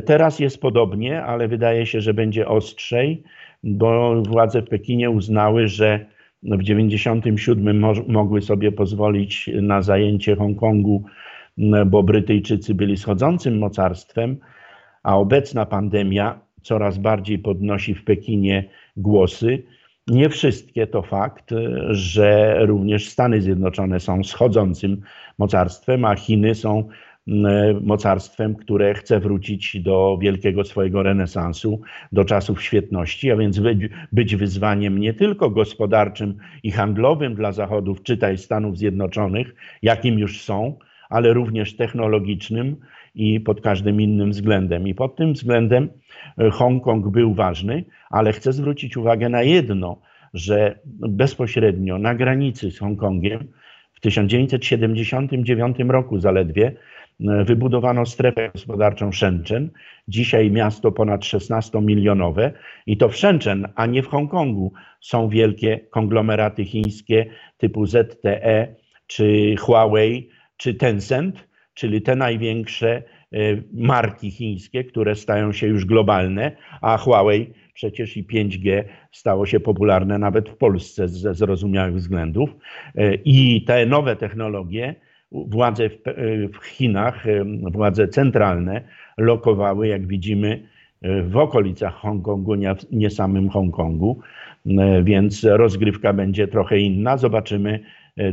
Teraz 0.05 0.39
jest 0.39 0.61
podobnie, 0.61 1.23
ale 1.23 1.47
wydaje 1.47 1.85
się, 1.85 2.01
że 2.01 2.13
będzie 2.13 2.47
ostrzej, 2.47 3.23
bo 3.63 4.21
władze 4.23 4.61
w 4.61 4.69
Pekinie 4.69 5.09
uznały, 5.09 5.67
że 5.67 6.05
w 6.43 6.63
1997 6.63 7.79
mo 7.79 7.93
mogły 8.07 8.41
sobie 8.41 8.71
pozwolić 8.71 9.49
na 9.61 9.81
zajęcie 9.81 10.35
Hongkongu, 10.35 11.03
bo 11.85 12.03
Brytyjczycy 12.03 12.75
byli 12.75 12.97
schodzącym 12.97 13.57
mocarstwem, 13.57 14.37
a 15.03 15.17
obecna 15.17 15.65
pandemia 15.65 16.39
coraz 16.61 16.97
bardziej 16.97 17.39
podnosi 17.39 17.95
w 17.95 18.03
Pekinie 18.03 18.69
głosy. 18.97 19.63
Nie 20.07 20.29
wszystkie 20.29 20.87
to 20.87 21.01
fakt, 21.01 21.53
że 21.89 22.57
również 22.65 23.09
Stany 23.09 23.41
Zjednoczone 23.41 23.99
są 23.99 24.23
schodzącym 24.23 25.01
mocarstwem, 25.37 26.05
a 26.05 26.15
Chiny 26.15 26.55
są 26.55 26.89
mocarstwem, 27.81 28.55
które 28.55 28.93
chce 28.93 29.19
wrócić 29.19 29.79
do 29.79 30.17
wielkiego 30.21 30.63
swojego 30.63 31.03
renesansu, 31.03 31.81
do 32.11 32.25
czasów 32.25 32.63
świetności, 32.63 33.31
a 33.31 33.35
więc 33.35 33.61
być 34.11 34.35
wyzwaniem 34.35 34.97
nie 34.97 35.13
tylko 35.13 35.49
gospodarczym 35.49 36.37
i 36.63 36.71
handlowym 36.71 37.35
dla 37.35 37.51
Zachodów, 37.51 38.03
czytaj 38.03 38.37
Stanów 38.37 38.77
Zjednoczonych, 38.77 39.55
jakim 39.81 40.19
już 40.19 40.41
są, 40.41 40.77
ale 41.09 41.33
również 41.33 41.75
technologicznym 41.75 42.75
i 43.15 43.39
pod 43.39 43.61
każdym 43.61 44.01
innym 44.01 44.31
względem. 44.31 44.87
I 44.87 44.95
pod 44.95 45.15
tym 45.15 45.33
względem 45.33 45.89
e, 46.37 46.49
Hongkong 46.49 47.07
był 47.07 47.33
ważny, 47.33 47.83
ale 48.09 48.33
chcę 48.33 48.53
zwrócić 48.53 48.97
uwagę 48.97 49.29
na 49.29 49.43
jedno, 49.43 50.01
że 50.33 50.79
bezpośrednio 51.09 51.97
na 51.97 52.15
granicy 52.15 52.71
z 52.71 52.79
Hongkongiem 52.79 53.47
w 53.93 53.99
1979 53.99 55.77
roku 55.87 56.19
zaledwie 56.19 56.71
wybudowano 57.19 58.05
strefę 58.05 58.49
gospodarczą 58.53 59.11
Shenzhen, 59.11 59.69
dzisiaj 60.07 60.51
miasto 60.51 60.91
ponad 60.91 61.21
16-milionowe 61.21 62.51
i 62.85 62.97
to 62.97 63.09
w 63.09 63.17
Shenzhen, 63.17 63.67
a 63.75 63.85
nie 63.85 64.03
w 64.03 64.07
Hongkongu 64.07 64.73
są 65.01 65.29
wielkie 65.29 65.79
konglomeraty 65.89 66.65
chińskie 66.65 67.25
typu 67.57 67.85
ZTE, 67.85 68.75
czy 69.07 69.55
Huawei, 69.59 70.29
czy 70.57 70.73
Tencent, 70.73 71.47
czyli 71.73 72.01
te 72.01 72.15
największe 72.15 72.95
e, 72.95 73.37
marki 73.73 74.31
chińskie, 74.31 74.83
które 74.83 75.15
stają 75.15 75.51
się 75.51 75.67
już 75.67 75.85
globalne, 75.85 76.51
a 76.81 76.97
Huawei 76.97 77.53
przecież 77.73 78.17
i 78.17 78.23
5G 78.23 78.83
stało 79.11 79.45
się 79.45 79.59
popularne 79.59 80.17
nawet 80.17 80.49
w 80.49 80.57
Polsce 80.57 81.07
ze 81.07 81.33
zrozumiałych 81.33 81.95
względów. 81.95 82.49
E, 82.95 83.15
I 83.15 83.63
te 83.63 83.85
nowe 83.85 84.15
technologie 84.15 84.95
władze 85.31 85.89
w, 85.89 85.97
w 86.53 86.65
Chinach, 86.65 87.25
władze 87.71 88.07
centralne 88.07 88.81
lokowały, 89.17 89.87
jak 89.87 90.07
widzimy, 90.07 90.63
w 91.23 91.37
okolicach 91.37 91.93
Hongkongu, 91.93 92.55
nie, 92.55 92.75
nie 92.91 93.09
samym 93.09 93.49
Hongkongu, 93.49 94.19
więc 95.03 95.43
rozgrywka 95.43 96.13
będzie 96.13 96.47
trochę 96.47 96.79
inna. 96.79 97.17
Zobaczymy, 97.17 97.79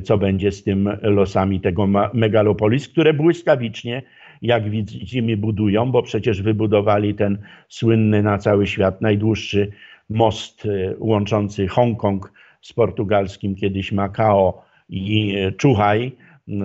co 0.02 0.18
będzie 0.18 0.52
z 0.52 0.62
tym 0.62 0.88
losami 1.02 1.60
tego 1.60 1.86
megalopolis, 2.14 2.88
które 2.88 3.14
błyskawicznie, 3.14 4.02
jak 4.42 4.70
widzimy, 4.70 5.36
budują, 5.36 5.92
bo 5.92 6.02
przecież 6.02 6.42
wybudowali 6.42 7.14
ten 7.14 7.38
słynny 7.68 8.22
na 8.22 8.38
cały 8.38 8.66
świat 8.66 9.00
najdłuższy 9.00 9.70
most 10.10 10.66
e, 10.66 10.94
łączący 10.98 11.68
Hongkong 11.68 12.32
z 12.60 12.72
portugalskim. 12.72 13.54
Kiedyś 13.54 13.92
Macao 13.92 14.62
i 14.88 15.36
Czuhaj 15.56 16.12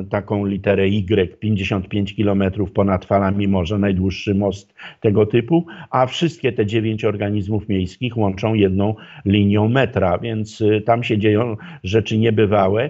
taką 0.09 0.45
literę 0.45 0.87
Y, 0.87 1.39
55 1.39 2.15
km 2.15 2.43
ponad 2.73 3.05
falami 3.05 3.47
morza, 3.47 3.77
najdłuższy 3.77 4.35
most 4.35 4.73
tego 4.99 5.25
typu, 5.25 5.65
a 5.89 6.05
wszystkie 6.05 6.51
te 6.51 6.65
dziewięć 6.65 7.05
organizmów 7.05 7.69
miejskich 7.69 8.17
łączą 8.17 8.53
jedną 8.53 8.95
linią 9.25 9.69
metra, 9.69 10.17
więc 10.17 10.61
y, 10.61 10.81
tam 10.81 11.03
się 11.03 11.17
dzieją 11.17 11.57
rzeczy 11.83 12.17
niebywałe. 12.17 12.89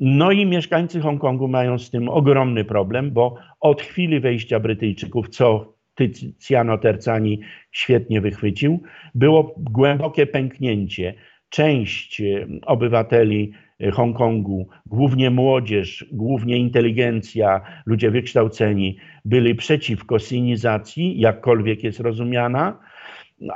No 0.00 0.32
i 0.32 0.46
mieszkańcy 0.46 1.00
Hongkongu 1.00 1.48
mają 1.48 1.78
z 1.78 1.90
tym 1.90 2.08
ogromny 2.08 2.64
problem, 2.64 3.10
bo 3.10 3.36
od 3.60 3.82
chwili 3.82 4.20
wejścia 4.20 4.60
Brytyjczyków, 4.60 5.28
co 5.28 5.78
Tiziano 5.96 6.78
Terzani 6.78 7.40
świetnie 7.72 8.20
wychwycił, 8.20 8.82
było 9.14 9.54
głębokie 9.56 10.26
pęknięcie. 10.26 11.14
Część 11.50 12.20
y, 12.20 12.46
obywateli 12.66 13.52
Hongkongu, 13.92 14.68
głównie 14.86 15.30
młodzież, 15.30 16.06
głównie 16.12 16.56
inteligencja, 16.56 17.60
ludzie 17.86 18.10
wykształceni, 18.10 18.96
byli 19.24 19.54
przeciwko 19.54 20.18
sinizacji, 20.18 21.20
jakkolwiek 21.20 21.84
jest 21.84 22.00
rozumiana, 22.00 22.78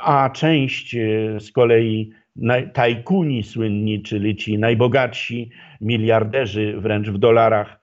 a 0.00 0.30
część 0.30 0.94
e, 0.94 1.00
z 1.40 1.52
kolei 1.52 2.10
tajkuni 2.72 3.42
słynni, 3.42 4.02
czyli 4.02 4.36
ci 4.36 4.58
najbogatsi 4.58 5.50
miliarderzy 5.80 6.80
wręcz 6.80 7.08
w 7.08 7.18
dolarach, 7.18 7.81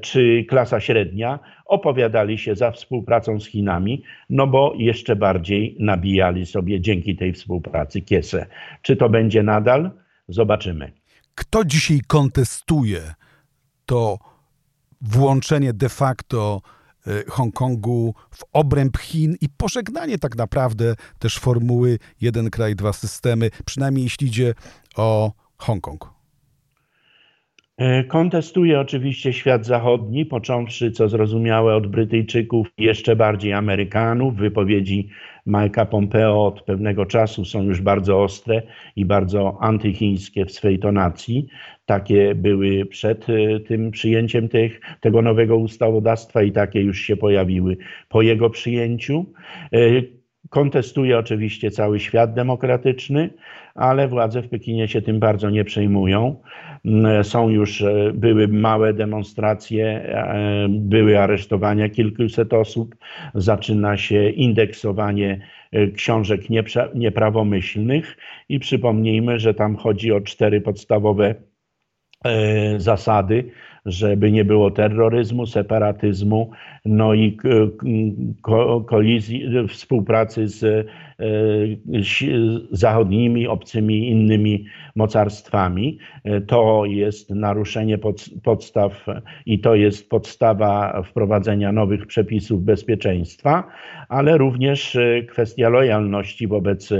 czy 0.00 0.44
klasa 0.48 0.80
średnia, 0.80 1.38
opowiadali 1.66 2.38
się 2.38 2.54
za 2.54 2.70
współpracą 2.70 3.40
z 3.40 3.46
Chinami, 3.46 4.02
no 4.30 4.46
bo 4.46 4.74
jeszcze 4.76 5.16
bardziej 5.16 5.76
nabijali 5.80 6.46
sobie 6.46 6.80
dzięki 6.80 7.16
tej 7.16 7.32
współpracy 7.32 8.00
kiesę. 8.00 8.46
Czy 8.82 8.96
to 8.96 9.08
będzie 9.08 9.42
nadal? 9.42 9.90
Zobaczymy. 10.28 10.92
Kto 11.34 11.64
dzisiaj 11.64 12.00
kontestuje 12.06 13.00
to 13.86 14.18
włączenie 15.00 15.72
de 15.72 15.88
facto 15.88 16.60
e, 17.06 17.10
Hongkongu 17.28 18.14
w 18.30 18.44
obręb 18.52 18.98
Chin 18.98 19.36
i 19.40 19.48
pożegnanie 19.48 20.18
tak 20.18 20.36
naprawdę 20.36 20.94
też 21.18 21.38
formuły 21.38 21.98
jeden 22.20 22.50
kraj, 22.50 22.76
dwa 22.76 22.92
systemy, 22.92 23.50
przynajmniej 23.64 24.04
jeśli 24.04 24.26
idzie 24.26 24.54
o 24.96 25.32
Hongkong? 25.56 26.15
E, 27.78 28.04
kontestuje 28.04 28.80
oczywiście 28.80 29.32
świat 29.32 29.66
zachodni, 29.66 30.26
począwszy, 30.26 30.90
co 30.90 31.08
zrozumiałe, 31.08 31.74
od 31.74 31.86
Brytyjczyków, 31.86 32.68
jeszcze 32.78 33.16
bardziej 33.16 33.52
Amerykanów. 33.52 34.36
Wypowiedzi 34.36 35.08
Mike'a 35.46 35.86
Pompeo 35.86 36.46
od 36.46 36.62
pewnego 36.62 37.06
czasu 37.06 37.44
są 37.44 37.62
już 37.62 37.80
bardzo 37.80 38.22
ostre 38.22 38.62
i 38.96 39.04
bardzo 39.04 39.58
antychińskie 39.60 40.46
w 40.46 40.52
swej 40.52 40.78
tonacji. 40.78 41.46
Takie 41.86 42.34
były 42.34 42.86
przed 42.86 43.26
e, 43.30 43.60
tym 43.60 43.90
przyjęciem 43.90 44.48
tych, 44.48 44.80
tego 45.00 45.22
nowego 45.22 45.56
ustawodawstwa 45.56 46.42
i 46.42 46.52
takie 46.52 46.80
już 46.80 47.00
się 47.00 47.16
pojawiły 47.16 47.76
po 48.08 48.22
jego 48.22 48.50
przyjęciu. 48.50 49.26
Kontestuje 50.50 51.18
oczywiście 51.18 51.70
cały 51.70 52.00
świat 52.00 52.34
demokratyczny, 52.34 53.30
ale 53.74 54.08
władze 54.08 54.42
w 54.42 54.48
Pekinie 54.48 54.88
się 54.88 55.02
tym 55.02 55.20
bardzo 55.20 55.50
nie 55.50 55.64
przejmują. 55.64 56.36
Mm, 56.84 57.24
są 57.24 57.48
już, 57.48 57.82
e, 57.82 58.12
były 58.14 58.48
małe 58.48 58.94
demonstracje, 58.94 59.86
e, 59.86 60.66
były 60.68 61.18
aresztowania 61.18 61.88
kilkuset 61.88 62.52
osób, 62.52 62.96
zaczyna 63.34 63.96
się 63.96 64.30
indeksowanie 64.30 65.40
e, 65.72 65.86
książek 65.86 66.40
nieprawomyślnych. 66.94 68.16
I 68.48 68.58
przypomnijmy, 68.58 69.38
że 69.38 69.54
tam 69.54 69.76
chodzi 69.76 70.12
o 70.12 70.20
cztery 70.20 70.60
podstawowe 70.60 71.34
zasady 72.76 73.50
żeby 73.86 74.32
nie 74.32 74.44
było 74.44 74.70
terroryzmu, 74.70 75.46
separatyzmu, 75.46 76.50
no 76.84 77.14
i 77.14 77.36
kolizji, 78.86 79.48
współpracy 79.68 80.48
z 80.48 80.64
e, 80.64 80.84
zachodnimi, 82.70 83.46
obcymi, 83.46 84.10
innymi 84.10 84.64
mocarstwami. 84.96 85.98
E, 86.24 86.40
to 86.40 86.84
jest 86.84 87.30
naruszenie 87.30 87.98
podstaw 88.42 89.06
i 89.46 89.60
to 89.60 89.74
jest 89.74 90.10
podstawa 90.10 91.02
wprowadzenia 91.02 91.72
nowych 91.72 92.06
przepisów 92.06 92.64
bezpieczeństwa, 92.64 93.68
ale 94.08 94.38
również 94.38 94.96
e, 94.96 95.22
kwestia 95.22 95.68
lojalności 95.68 96.46
wobec 96.46 96.92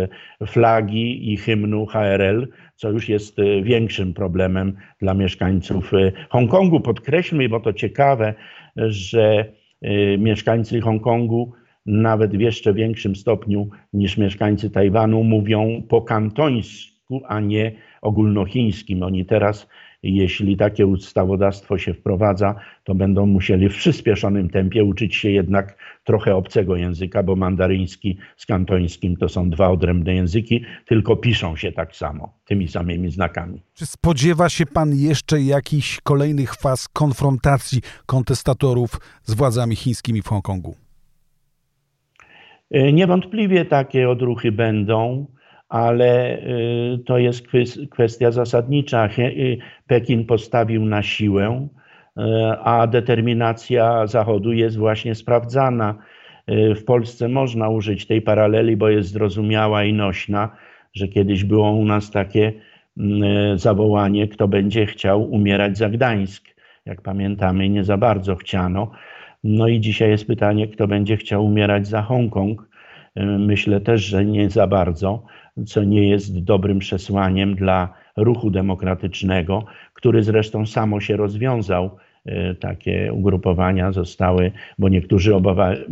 flagi 0.46 1.32
i 1.32 1.36
hymnu 1.36 1.86
HRL, 1.86 2.48
co 2.76 2.90
już 2.90 3.08
jest 3.08 3.38
y, 3.38 3.62
większym 3.62 4.14
problemem 4.14 4.76
dla 5.00 5.14
mieszkańców 5.14 5.94
y, 5.94 6.12
Hongkongu. 6.30 6.80
Podkreślmy, 6.80 7.48
bo 7.48 7.60
to 7.60 7.72
ciekawe, 7.72 8.34
że 8.76 9.52
y, 9.84 10.18
mieszkańcy 10.18 10.80
Hongkongu 10.80 11.52
nawet 11.86 12.36
w 12.36 12.40
jeszcze 12.40 12.74
większym 12.74 13.16
stopniu 13.16 13.68
niż 13.92 14.16
mieszkańcy 14.16 14.70
Tajwanu 14.70 15.24
mówią 15.24 15.82
po 15.88 16.02
kantońsku, 16.02 17.22
a 17.28 17.40
nie 17.40 17.72
ogólnochińskim. 18.02 19.02
Oni 19.02 19.24
teraz 19.24 19.68
jeśli 20.02 20.56
takie 20.56 20.86
ustawodawstwo 20.86 21.78
się 21.78 21.94
wprowadza, 21.94 22.54
to 22.84 22.94
będą 22.94 23.26
musieli 23.26 23.68
w 23.68 23.76
przyspieszonym 23.76 24.48
tempie 24.48 24.84
uczyć 24.84 25.14
się 25.14 25.30
jednak 25.30 25.76
trochę 26.04 26.34
obcego 26.34 26.76
języka, 26.76 27.22
bo 27.22 27.36
mandaryński 27.36 28.18
z 28.36 28.46
kantońskim 28.46 29.16
to 29.16 29.28
są 29.28 29.50
dwa 29.50 29.68
odrębne 29.68 30.14
języki, 30.14 30.64
tylko 30.86 31.16
piszą 31.16 31.56
się 31.56 31.72
tak 31.72 31.96
samo, 31.96 32.32
tymi 32.44 32.68
samymi 32.68 33.10
znakami. 33.10 33.62
Czy 33.74 33.86
spodziewa 33.86 34.48
się 34.48 34.66
pan 34.66 34.94
jeszcze 34.94 35.40
jakichś 35.40 36.00
kolejnych 36.00 36.54
faz 36.54 36.88
konfrontacji 36.88 37.80
kontestatorów 38.06 38.90
z 39.22 39.34
władzami 39.34 39.76
chińskimi 39.76 40.22
w 40.22 40.26
Hongkongu? 40.26 40.74
E, 42.70 42.92
niewątpliwie 42.92 43.64
takie 43.64 44.10
odruchy 44.10 44.52
będą 44.52 45.26
ale 45.68 46.38
y, 46.38 46.98
to 47.06 47.18
jest 47.18 47.46
kwestia 47.90 48.30
zasadnicza. 48.30 49.08
Y, 49.18 49.58
Pekin 49.86 50.24
postawił 50.24 50.84
na 50.84 51.02
siłę, 51.02 51.68
y, 52.18 52.22
a 52.64 52.86
determinacja 52.86 54.06
Zachodu 54.06 54.52
jest 54.52 54.76
właśnie 54.76 55.14
sprawdzana. 55.14 55.94
W 56.76 56.84
Polsce 56.84 57.28
można 57.28 57.68
użyć 57.68 58.06
tej 58.06 58.22
paraleli, 58.22 58.76
bo 58.76 58.88
jest 58.88 59.10
zrozumiała 59.10 59.84
i 59.84 59.92
nośna, 59.92 60.56
że 60.94 61.08
kiedyś 61.08 61.44
było 61.44 61.70
u 61.70 61.84
nas 61.84 62.10
takie 62.10 62.52
mm, 62.98 63.58
zawołanie, 63.58 64.28
kto 64.28 64.48
będzie 64.48 64.86
chciał 64.86 65.22
umierać 65.22 65.78
za 65.78 65.88
Gdańsk. 65.88 66.44
Jak 66.84 67.02
pamiętamy, 67.02 67.68
nie 67.68 67.84
za 67.84 67.96
bardzo 67.96 68.36
chciano. 68.36 68.90
No 69.44 69.68
i 69.68 69.80
dzisiaj 69.80 70.10
jest 70.10 70.26
pytanie, 70.26 70.68
kto 70.68 70.88
będzie 70.88 71.16
chciał 71.16 71.46
umierać 71.46 71.86
za 71.86 72.02
Hongkong. 72.02 72.68
Myślę 73.38 73.80
też, 73.80 74.04
że 74.04 74.24
nie 74.24 74.50
za 74.50 74.66
bardzo 74.66 75.22
co 75.66 75.84
nie 75.84 76.08
jest 76.08 76.44
dobrym 76.44 76.78
przesłaniem 76.78 77.54
dla 77.54 77.94
ruchu 78.16 78.50
demokratycznego, 78.50 79.64
który 79.94 80.22
zresztą 80.22 80.66
samo 80.66 81.00
się 81.00 81.16
rozwiązał. 81.16 81.90
E, 82.26 82.54
takie 82.54 83.12
ugrupowania 83.12 83.92
zostały, 83.92 84.52
bo 84.78 84.88
niektórzy 84.88 85.34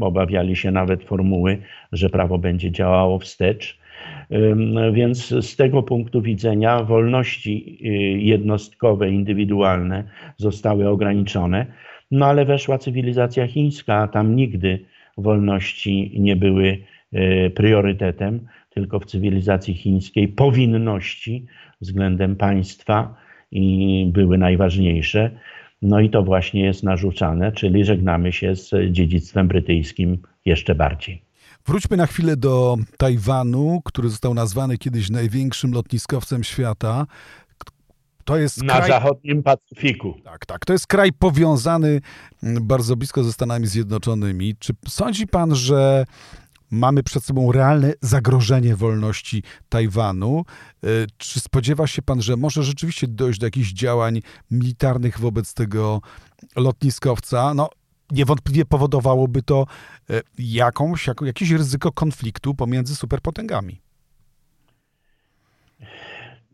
obawiali 0.00 0.56
się 0.56 0.70
nawet 0.70 1.04
formuły, 1.04 1.58
że 1.92 2.10
prawo 2.10 2.38
będzie 2.38 2.70
działało 2.70 3.18
wstecz. 3.18 3.78
Więc 4.92 5.28
z 5.28 5.56
tego 5.56 5.82
punktu 5.82 6.22
widzenia 6.22 6.82
wolności 6.82 7.78
e, 7.84 7.88
jednostkowe, 8.18 9.10
indywidualne 9.10 10.04
zostały 10.36 10.88
ograniczone, 10.88 11.66
no 12.10 12.26
ale 12.26 12.44
weszła 12.44 12.78
cywilizacja 12.78 13.46
chińska, 13.46 13.94
a 13.94 14.08
tam 14.08 14.36
nigdy 14.36 14.84
wolności 15.18 16.12
nie 16.20 16.36
były 16.36 16.78
e, 17.12 17.50
priorytetem 17.50 18.46
tylko 18.74 19.00
w 19.00 19.06
cywilizacji 19.06 19.74
chińskiej 19.74 20.28
powinności 20.28 21.46
względem 21.80 22.36
państwa 22.36 23.14
i 23.50 24.10
były 24.12 24.38
najważniejsze. 24.38 25.30
No 25.82 26.00
i 26.00 26.10
to 26.10 26.22
właśnie 26.22 26.64
jest 26.64 26.82
narzucane, 26.82 27.52
czyli 27.52 27.84
żegnamy 27.84 28.32
się 28.32 28.56
z 28.56 28.70
dziedzictwem 28.90 29.48
brytyjskim 29.48 30.18
jeszcze 30.44 30.74
bardziej. 30.74 31.24
Wróćmy 31.66 31.96
na 31.96 32.06
chwilę 32.06 32.36
do 32.36 32.76
Tajwanu, 32.98 33.80
który 33.84 34.08
został 34.08 34.34
nazwany 34.34 34.78
kiedyś 34.78 35.10
największym 35.10 35.72
lotniskowcem 35.72 36.44
świata. 36.44 37.06
To 38.24 38.36
jest 38.36 38.62
na 38.62 38.74
kraj... 38.76 38.88
zachodnim 38.88 39.42
Pacyfiku. 39.42 40.14
Tak, 40.24 40.46
tak. 40.46 40.64
To 40.64 40.72
jest 40.72 40.86
kraj 40.86 41.12
powiązany 41.12 42.00
bardzo 42.42 42.96
blisko 42.96 43.24
ze 43.24 43.32
Stanami 43.32 43.66
Zjednoczonymi. 43.66 44.54
Czy 44.58 44.72
sądzi 44.88 45.26
pan, 45.26 45.54
że 45.54 46.04
mamy 46.74 47.02
przed 47.02 47.24
sobą 47.24 47.52
realne 47.52 47.92
zagrożenie 48.00 48.76
wolności 48.76 49.42
Tajwanu. 49.68 50.44
E, 50.84 50.86
czy 51.16 51.40
spodziewa 51.40 51.86
się 51.86 52.02
pan, 52.02 52.22
że 52.22 52.36
może 52.36 52.62
rzeczywiście 52.62 53.08
dojść 53.08 53.40
do 53.40 53.46
jakichś 53.46 53.72
działań 53.72 54.20
militarnych 54.50 55.20
wobec 55.20 55.54
tego 55.54 56.00
lotniskowca? 56.56 57.54
No, 57.54 57.70
niewątpliwie 58.10 58.64
powodowałoby 58.64 59.42
to 59.42 59.66
e, 60.10 60.20
jakąś, 60.38 61.06
jakieś 61.22 61.50
ryzyko 61.50 61.92
konfliktu 61.92 62.54
pomiędzy 62.54 62.96
superpotęgami. 62.96 63.80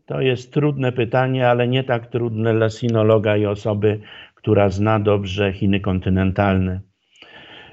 To 0.05 0.21
jest 0.21 0.53
trudne 0.53 0.91
pytanie, 0.91 1.49
ale 1.49 1.67
nie 1.67 1.83
tak 1.83 2.07
trudne 2.07 2.53
dla 2.53 2.69
sinologa 2.69 3.37
i 3.37 3.45
osoby, 3.45 4.01
która 4.35 4.69
zna 4.69 4.99
dobrze 4.99 5.53
Chiny 5.53 5.79
kontynentalne. 5.79 6.90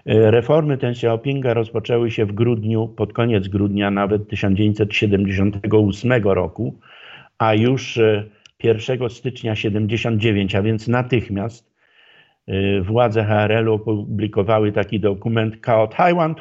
E, 0.09 0.31
reformy 0.31 0.77
Deng 0.77 0.97
Xiaopinga 0.97 1.55
rozpoczęły 1.55 2.11
się 2.11 2.27
w 2.27 2.33
grudniu, 2.33 2.89
pod 2.89 3.13
koniec 3.13 3.49
grudnia 3.49 3.91
nawet 3.91 4.29
1978 4.29 6.13
roku, 6.25 6.79
a 7.39 7.55
już 7.55 8.01
1 8.63 9.03
e, 9.03 9.11
stycznia 9.11 9.57
79, 9.57 10.55
a 10.55 10.63
więc 10.63 10.89
natychmiast 10.89 11.75
e, 12.47 12.81
władze 12.81 13.25
HRL 13.25 13.69
opublikowały 13.69 14.73
taki 14.73 15.01
dokument 15.01 15.57
Kao 15.61 15.87
Taiwan 15.87 16.35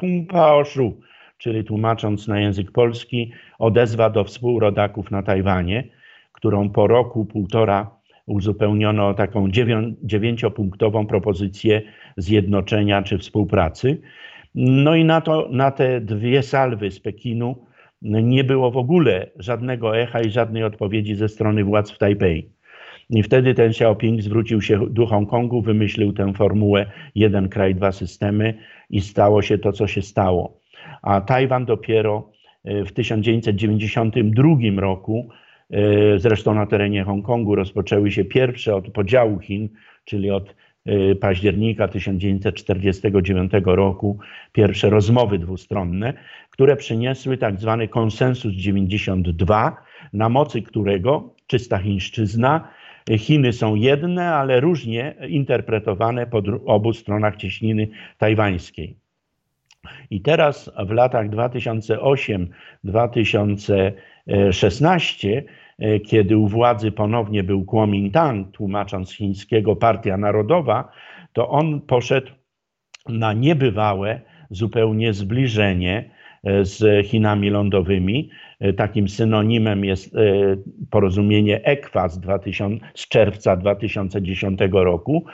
czyli 1.38 1.64
tłumacząc 1.64 2.28
na 2.28 2.40
język 2.40 2.72
polski 2.72 3.32
odezwa 3.60 4.10
do 4.10 4.24
współrodaków 4.24 5.12
na 5.12 5.24
Tajwanie, 5.24 5.84
którą 6.32 6.70
po 6.70 6.88
roku, 6.88 7.26
półtora 7.26 7.97
uzupełniono 8.28 9.14
taką 9.14 9.48
dziewięciopunktową 10.04 11.08
propozycję 11.08 11.82
zjednoczenia 12.18 13.04
czy 13.04 13.18
współpracy. 13.18 14.02
No 14.56 14.96
i 14.96 15.06
na, 15.06 15.22
to, 15.22 15.50
na 15.52 15.72
te 15.72 16.02
dwie 16.02 16.44
salwy 16.44 16.92
z 16.92 17.00
Pekinu 17.00 17.56
nie 18.02 18.44
było 18.44 18.72
w 18.72 18.78
ogóle 18.78 19.30
żadnego 19.40 19.98
echa 19.98 20.22
i 20.22 20.30
żadnej 20.30 20.64
odpowiedzi 20.64 21.16
ze 21.16 21.30
strony 21.30 21.64
władz 21.64 21.92
w 21.92 21.98
Tajpej. 21.98 22.50
I 23.10 23.24
wtedy 23.24 23.54
ten 23.54 23.70
Xiaoping 23.70 24.22
zwrócił 24.22 24.62
się 24.62 24.90
do 24.90 25.06
Hongkongu, 25.06 25.62
wymyślił 25.62 26.14
tę 26.14 26.34
formułę 26.34 26.86
jeden 27.16 27.50
kraj, 27.50 27.76
dwa 27.76 27.92
systemy 27.92 28.54
i 28.90 29.02
stało 29.02 29.42
się 29.42 29.58
to, 29.58 29.72
co 29.72 29.88
się 29.88 30.02
stało. 30.02 30.62
A 31.02 31.22
Tajwan 31.22 31.66
dopiero 31.66 32.32
e, 32.64 32.86
w 32.86 32.92
1992 32.92 34.82
roku, 34.82 35.30
zresztą 36.18 36.54
na 36.54 36.66
terenie 36.66 37.04
Hongkongu, 37.04 37.56
rozpoczęły 37.56 38.12
się 38.12 38.26
pierwsze 38.26 38.76
od 38.76 38.92
podziału 38.92 39.40
Chin, 39.40 39.70
czyli 40.06 40.32
od 40.32 40.56
Y, 40.88 41.16
października 41.16 41.88
1949 41.88 43.52
roku 43.66 44.20
pierwsze 44.52 44.90
rozmowy 44.90 45.40
dwustronne, 45.40 46.14
które 46.50 46.76
przyniosły 46.76 47.38
tak 47.38 47.60
zwany 47.60 47.88
konsensus 47.88 48.54
92, 48.54 49.78
na 50.14 50.30
mocy 50.30 50.62
którego 50.62 51.34
czysta 51.48 51.78
chińszczyzna 51.78 52.68
Chiny 53.18 53.54
są 53.54 53.76
jedne, 53.76 54.34
ale 54.34 54.60
różnie 54.60 55.16
interpretowane 55.28 56.28
po 56.28 56.42
obu 56.66 56.94
stronach 56.94 57.36
cieśniny 57.36 57.88
tajwańskiej. 58.18 58.98
I 60.10 60.22
teraz 60.22 60.72
w 60.88 60.92
latach 60.92 61.30
2008-2016, 61.30 63.92
e, 65.80 66.00
kiedy 66.00 66.38
u 66.38 66.48
władzy 66.48 66.92
ponownie 66.92 67.44
był 67.44 67.66
Kuomintang, 67.66 68.52
tłumacząc 68.52 69.12
chińskiego 69.12 69.76
Partia 69.76 70.18
Narodowa, 70.18 70.92
to 71.34 71.50
on 71.50 71.82
poszedł 71.82 72.32
na 73.10 73.34
niebywałe 73.34 74.22
zupełnie 74.50 75.14
zbliżenie 75.14 76.10
e, 76.44 76.66
z 76.66 77.08
Chinami 77.08 77.50
lądowymi. 77.50 78.30
E, 78.60 78.74
takim 78.74 79.10
synonimem 79.10 79.86
jest 79.86 80.16
porozumienie 80.90 81.64
ECFA 81.64 82.10
z, 82.10 82.20
2000, 82.20 82.86
z 82.94 83.08
czerwca 83.08 83.58
2010 83.58 84.60
roku, 84.72 85.26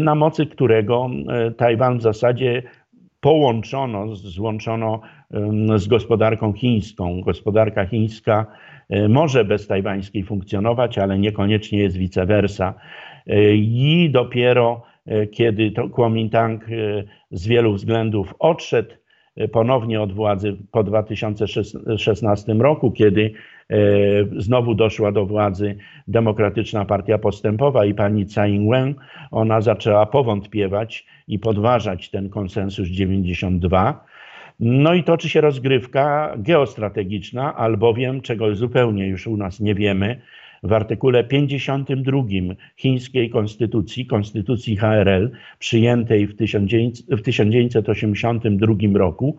na 0.00 0.14
mocy 0.14 0.46
którego 0.46 1.10
Tajwan 1.56 1.98
w 1.98 2.02
zasadzie 2.02 2.62
połączono, 3.22 4.16
złączono 4.16 5.00
z 5.76 5.88
gospodarką 5.88 6.52
chińską. 6.52 7.20
Gospodarka 7.20 7.86
chińska 7.86 8.46
e, 8.88 9.08
może 9.08 9.44
bez 9.44 9.66
tajwańskiej 9.66 10.24
funkcjonować, 10.24 10.98
ale 10.98 11.18
niekoniecznie 11.18 11.78
jest 11.78 11.96
vice 11.96 12.26
versa. 12.26 12.74
E, 13.26 13.54
I 13.54 14.10
dopiero 14.10 14.82
e, 15.06 15.26
kiedy 15.26 15.70
to 15.70 15.88
Kuomintang 15.88 16.66
z 17.30 17.46
wielu 17.46 17.72
względów 17.72 18.34
odszedł 18.38 18.90
ponownie 19.52 20.00
od 20.00 20.12
władzy 20.12 20.56
po 20.70 20.84
2016 20.84 22.54
roku, 22.54 22.92
kiedy 22.92 23.32
znowu 24.36 24.74
doszła 24.74 25.12
do 25.12 25.26
władzy 25.26 25.76
Demokratyczna 26.08 26.84
Partia 26.84 27.18
Postępowa 27.18 27.84
i 27.84 27.94
pani 27.94 28.26
Tsai 28.26 28.54
Ing-wen, 28.54 28.94
ona 29.30 29.60
zaczęła 29.60 30.06
powątpiewać 30.06 31.06
i 31.28 31.38
podważać 31.38 32.10
ten 32.10 32.30
konsensus 32.30 32.88
92. 32.88 34.04
No 34.64 34.94
i 34.94 35.04
toczy 35.04 35.28
się 35.28 35.40
rozgrywka 35.40 36.34
geostrategiczna, 36.36 37.56
albowiem, 37.56 38.20
czego 38.20 38.54
zupełnie 38.54 39.06
już 39.06 39.26
u 39.26 39.36
nas 39.36 39.60
nie 39.60 39.74
wiemy, 39.74 40.20
w 40.62 40.72
artykule 40.72 41.24
52 41.24 42.22
chińskiej 42.76 43.30
konstytucji, 43.30 44.06
konstytucji 44.06 44.76
HRL, 44.76 45.30
przyjętej 45.58 46.26
w, 46.26 46.36
1982 46.36 48.74
roku, 48.94 49.38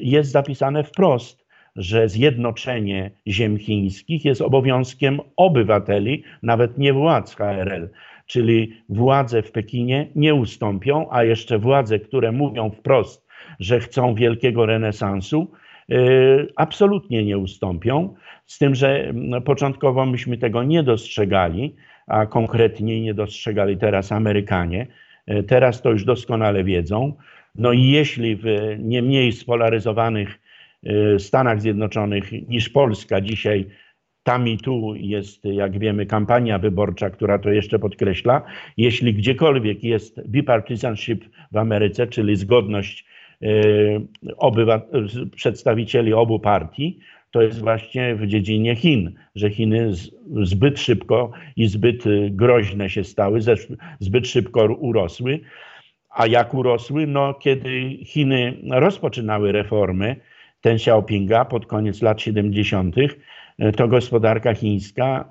jest 0.00 0.30
zapisane 0.30 0.84
wprost, 0.84 1.46
że 1.76 2.08
zjednoczenie 2.08 3.10
ziem 3.26 3.58
chińskich 3.58 4.24
jest 4.24 4.40
obowiązkiem 4.40 5.20
obywateli, 5.36 6.22
nawet 6.42 6.78
nie 6.78 6.92
władz 6.92 7.34
HRL 7.34 7.88
czyli 8.26 8.72
władze 8.88 9.42
w 9.42 9.52
Pekinie 9.52 10.08
nie 10.14 10.34
ustąpią, 10.34 11.06
a 11.10 11.24
jeszcze 11.24 11.58
władze, 11.58 11.98
które 11.98 12.32
mówią 12.32 12.70
wprost, 12.70 13.21
że 13.60 13.80
chcą 13.80 14.14
wielkiego 14.14 14.66
renesansu, 14.66 15.52
y, 15.90 16.52
absolutnie 16.56 17.24
nie 17.24 17.38
ustąpią. 17.38 18.14
Z 18.46 18.58
tym, 18.58 18.74
że 18.74 19.10
no, 19.14 19.40
początkowo 19.40 20.06
myśmy 20.06 20.38
tego 20.38 20.62
nie 20.62 20.82
dostrzegali, 20.82 21.74
a 22.06 22.26
konkretniej 22.26 23.00
nie 23.00 23.14
dostrzegali 23.14 23.76
teraz 23.76 24.12
Amerykanie. 24.12 24.86
Y, 25.30 25.42
teraz 25.42 25.82
to 25.82 25.90
już 25.90 26.04
doskonale 26.04 26.64
wiedzą. 26.64 27.12
No 27.54 27.72
i 27.72 27.82
jeśli 27.82 28.36
w 28.36 28.44
nie 28.78 29.02
mniej 29.02 29.32
spolaryzowanych 29.32 30.40
y, 30.86 31.18
Stanach 31.18 31.60
Zjednoczonych 31.60 32.48
niż 32.48 32.68
Polska 32.68 33.20
dzisiaj 33.20 33.66
tam 34.22 34.48
i 34.48 34.58
tu 34.58 34.94
jest, 34.94 35.44
jak 35.44 35.78
wiemy, 35.78 36.06
kampania 36.06 36.58
wyborcza, 36.58 37.10
która 37.10 37.38
to 37.38 37.50
jeszcze 37.50 37.78
podkreśla. 37.78 38.42
Jeśli 38.76 39.14
gdziekolwiek 39.14 39.84
jest 39.84 40.28
bipartisanship 40.28 41.24
w 41.52 41.56
Ameryce, 41.56 42.06
czyli 42.06 42.36
zgodność 42.36 43.06
przedstawicieli 45.36 46.12
obu 46.12 46.38
partii, 46.40 46.98
to 47.30 47.42
jest 47.42 47.60
właśnie 47.60 48.14
w 48.14 48.26
dziedzinie 48.26 48.76
Chin, 48.76 49.14
że 49.34 49.50
Chiny 49.50 49.90
zbyt 50.42 50.80
szybko 50.80 51.30
i 51.56 51.66
zbyt 51.66 52.04
groźne 52.30 52.90
się 52.90 53.04
stały, 53.04 53.40
zbyt 54.00 54.28
szybko 54.28 54.64
urosły. 54.64 55.40
A 56.10 56.26
jak 56.26 56.54
urosły? 56.54 57.06
No, 57.06 57.34
kiedy 57.34 57.98
Chiny 58.04 58.56
rozpoczynały 58.70 59.52
reformy 59.52 60.16
Ten 60.60 60.74
Xiaopinga 60.74 61.44
pod 61.44 61.66
koniec 61.66 62.02
lat 62.02 62.20
70., 62.20 62.96
E, 63.58 63.72
to 63.72 63.88
gospodarka 63.88 64.54
chińska 64.54 65.28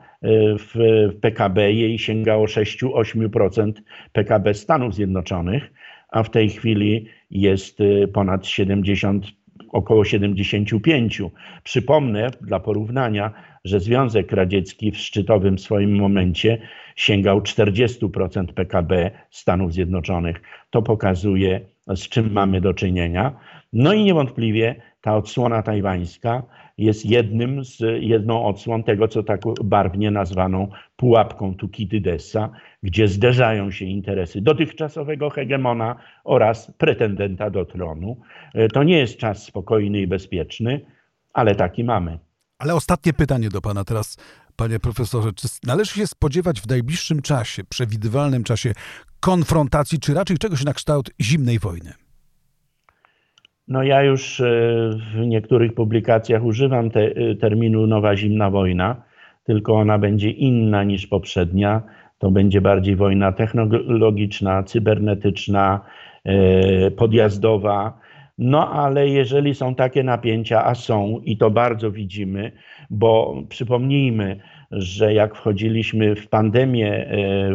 w 0.57 0.75
PKB 1.21 1.73
jej 1.73 1.99
sięgało 1.99 2.45
6-8% 2.45 3.71
PKB 4.11 4.53
Stanów 4.53 4.95
Zjednoczonych, 4.95 5.71
a 6.11 6.23
w 6.23 6.29
tej 6.29 6.49
chwili 6.49 7.05
jest 7.31 7.81
e, 7.81 8.07
ponad 8.07 8.47
70, 8.47 9.25
około 9.69 10.05
75. 10.05 11.21
Przypomnę 11.63 12.31
dla 12.41 12.59
porównania, 12.59 13.33
że 13.65 13.79
Związek 13.79 14.31
Radziecki 14.31 14.91
w 14.91 14.97
szczytowym 14.97 15.59
swoim 15.59 15.95
momencie 15.95 16.57
sięgał 16.95 17.39
40% 17.39 18.53
PKB 18.53 19.11
Stanów 19.29 19.73
Zjednoczonych. 19.73 20.41
To 20.69 20.81
pokazuje, 20.81 21.61
z 21.87 22.09
czym 22.09 22.31
mamy 22.31 22.61
do 22.61 22.73
czynienia. 22.73 23.39
No 23.73 23.93
i 23.93 24.03
niewątpliwie 24.03 24.75
ta 25.01 25.15
odsłona 25.15 25.63
tajwańska 25.63 26.43
jest 26.81 27.05
jednym 27.05 27.65
z, 27.65 27.79
jedną 27.99 28.45
odsłon 28.45 28.83
tego, 28.83 29.07
co 29.07 29.23
tak 29.23 29.41
barwnie 29.63 30.11
nazwano 30.11 30.67
pułapką 30.95 31.55
Tukidydesa, 31.55 32.49
gdzie 32.83 33.07
zderzają 33.07 33.71
się 33.71 33.85
interesy 33.85 34.41
dotychczasowego 34.41 35.29
hegemona 35.29 35.95
oraz 36.23 36.71
pretendenta 36.77 37.49
do 37.49 37.65
tronu. 37.65 38.17
E, 38.53 38.67
to 38.67 38.83
nie 38.83 38.97
jest 38.97 39.17
czas 39.17 39.43
spokojny 39.43 40.01
i 40.01 40.07
bezpieczny, 40.07 40.85
ale 41.33 41.55
taki 41.55 41.83
mamy. 41.83 42.19
Ale 42.59 42.75
ostatnie 42.75 43.13
pytanie 43.13 43.49
do 43.49 43.61
pana 43.61 43.83
teraz, 43.83 44.17
panie 44.55 44.79
profesorze. 44.79 45.33
Czy 45.33 45.47
należy 45.63 45.93
się 45.93 46.07
spodziewać 46.07 46.61
w 46.61 46.67
najbliższym 46.67 47.21
czasie, 47.21 47.63
przewidywalnym 47.63 48.43
czasie 48.43 48.73
konfrontacji, 49.19 49.99
czy 49.99 50.13
raczej 50.13 50.37
czegoś 50.37 50.65
na 50.65 50.73
kształt 50.73 51.11
zimnej 51.21 51.59
wojny? 51.59 51.93
No 53.71 53.83
ja 53.83 54.03
już 54.03 54.39
e, 54.39 54.45
w 55.13 55.27
niektórych 55.27 55.73
publikacjach 55.73 56.43
używam 56.43 56.89
te, 56.89 57.01
e, 57.01 57.35
terminu 57.35 57.87
nowa 57.87 58.17
zimna 58.17 58.49
wojna, 58.49 59.03
tylko 59.43 59.73
ona 59.73 59.97
będzie 59.99 60.29
inna 60.29 60.83
niż 60.83 61.07
poprzednia. 61.07 61.81
To 62.19 62.31
będzie 62.31 62.61
bardziej 62.61 62.95
wojna 62.95 63.31
technologiczna, 63.31 64.63
cybernetyczna, 64.63 65.81
e, 66.23 66.91
podjazdowa. 66.91 67.99
No 68.37 68.71
ale 68.71 69.07
jeżeli 69.07 69.55
są 69.55 69.75
takie 69.75 70.03
napięcia, 70.03 70.65
a 70.65 70.75
są 70.75 71.21
i 71.25 71.37
to 71.37 71.51
bardzo 71.51 71.91
widzimy, 71.91 72.51
bo 72.89 73.43
przypomnijmy, 73.49 74.39
że 74.71 75.13
jak 75.13 75.35
wchodziliśmy 75.35 76.15
w 76.15 76.27
pandemię 76.27 77.07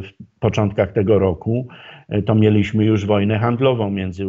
w 0.03 0.39
początkach 0.41 0.93
tego 0.93 1.19
roku, 1.19 1.69
to 2.27 2.35
mieliśmy 2.35 2.85
już 2.85 3.07
wojnę 3.07 3.39
handlową 3.39 3.91
między 3.91 4.29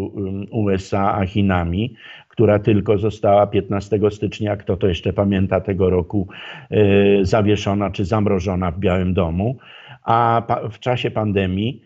USA 0.51 1.13
a 1.13 1.25
Chinami, 1.25 1.93
która 2.29 2.59
tylko 2.59 2.97
została 2.97 3.47
15 3.47 3.99
stycznia, 4.11 4.57
kto 4.57 4.77
to 4.77 4.87
jeszcze 4.87 5.13
pamięta 5.13 5.61
tego 5.61 5.89
roku, 5.89 6.27
e, 6.71 6.77
zawieszona 7.25 7.91
czy 7.91 8.05
zamrożona 8.05 8.71
w 8.71 8.79
Białym 8.79 9.13
Domu. 9.13 9.57
A 10.03 10.41
w 10.71 10.79
czasie 10.79 11.11
pandemii, 11.11 11.81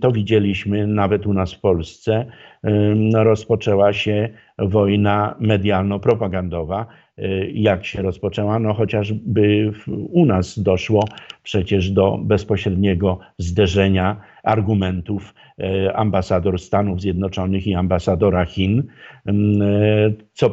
to 0.00 0.12
widzieliśmy 0.12 0.86
nawet 0.86 1.26
u 1.26 1.32
nas 1.32 1.54
w 1.54 1.60
Polsce, 1.60 2.26
rozpoczęła 3.14 3.92
się 3.92 4.28
wojna 4.58 5.34
medialno-propagandowa. 5.40 6.86
E, 7.18 7.50
jak 7.50 7.84
się 7.84 8.02
rozpoczęła? 8.02 8.58
No 8.58 8.74
chociażby 8.74 9.72
u 9.88 10.26
nas 10.26 10.58
doszło 10.58 11.04
przecież 11.42 11.90
do 11.90 12.18
bezpośredniego 12.22 13.18
zderzenia 13.38 14.16
argumentów 14.42 15.34
e, 15.58 15.96
ambasador 15.96 16.60
Stanów 16.60 17.00
Zjednoczonych 17.00 17.66
i 17.66 17.74
ambasadora 17.74 18.44
Chin, 18.44 18.82
mm, 19.26 19.62
e, 19.62 20.12
co 20.32 20.50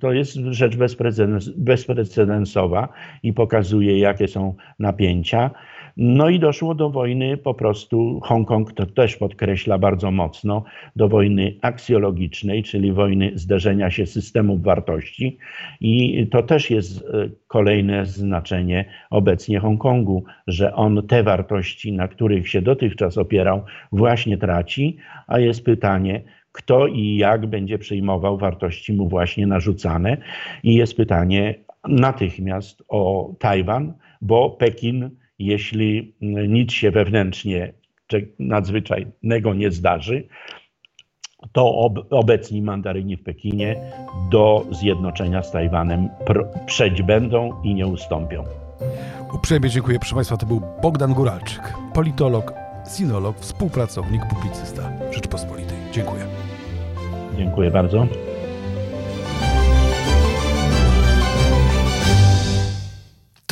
to 0.00 0.12
jest 0.12 0.34
rzecz 0.34 0.76
bezprecedensowa 1.56 2.88
i 3.22 3.32
pokazuje, 3.32 3.98
jakie 3.98 4.28
są 4.28 4.54
napięcia. 4.78 5.50
No 5.96 6.28
i 6.28 6.38
doszło 6.38 6.74
do 6.74 6.90
wojny 6.90 7.36
po 7.36 7.54
prostu, 7.54 8.20
Hongkong 8.22 8.72
to 8.72 8.86
też 8.86 9.16
podkreśla 9.16 9.78
bardzo 9.78 10.10
mocno, 10.10 10.64
do 10.96 11.08
wojny 11.08 11.54
aksjologicznej, 11.62 12.62
czyli 12.62 12.92
wojny 12.92 13.30
zderzenia 13.34 13.90
się 13.90 14.06
systemów 14.06 14.62
wartości. 14.62 15.38
I 15.80 16.26
to 16.30 16.42
też 16.42 16.70
jest 16.70 16.98
e, 16.98 17.28
kolejne 17.46 18.06
znaczenie 18.06 18.84
obecnie 19.10 19.60
Hongkongu, 19.60 20.24
że 20.46 20.74
on 20.74 21.06
te 21.06 21.22
wartości, 21.22 21.92
na 21.92 22.08
których 22.08 22.48
się 22.48 22.62
dotychczas 22.62 23.18
opierał, 23.18 23.62
właśnie 23.92 24.38
traci, 24.38 24.96
a 25.26 25.38
jest 25.38 25.64
pytanie, 25.64 26.22
kto 26.52 26.86
i 26.86 27.16
jak 27.16 27.46
będzie 27.46 27.78
przyjmował 27.78 28.38
wartości 28.38 28.92
mu 28.92 29.08
właśnie 29.08 29.46
narzucane. 29.46 30.16
I 30.62 30.74
jest 30.74 30.96
pytanie 30.96 31.54
natychmiast 31.88 32.82
o 32.88 33.34
Tajwan, 33.38 33.92
bo 34.20 34.50
Pekin 34.50 35.10
jeśli 35.38 36.14
nic 36.48 36.72
się 36.72 36.90
wewnętrznie 36.90 37.72
nadzwyczajnego 38.38 39.54
nie 39.54 39.70
zdarzy, 39.70 40.28
to 41.52 41.74
ob, 41.74 41.98
obecni 42.10 42.62
mandaryni 42.62 43.16
w 43.16 43.22
Pekinie 43.22 43.76
do 44.30 44.66
zjednoczenia 44.70 45.42
z 45.42 45.52
Tajwanem 45.52 46.08
przeć 46.66 47.02
będą 47.02 47.62
i 47.62 47.74
nie 47.74 47.86
ustąpią. 47.86 48.44
Uprzejmie 49.34 49.70
dziękuję, 49.70 49.98
proszę 49.98 50.14
Państwa. 50.14 50.36
To 50.36 50.46
był 50.46 50.62
Bogdan 50.82 51.14
Góralczyk, 51.14 51.74
politolog, 51.94 52.54
sinolog, 52.96 53.36
współpracownik, 53.38 54.22
publicysta 54.26 54.92
Rzeczpospolitej. 55.10 55.76
Dziękuję. 55.92 56.26
Dziękuję 57.38 57.70
bardzo. 57.70 58.06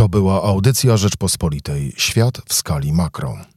To 0.03 0.09
była 0.09 0.43
audycja 0.43 0.97
Rzeczpospolitej. 0.97 1.93
Świat 1.97 2.43
w 2.49 2.55
skali 2.55 2.93
makro. 2.93 3.52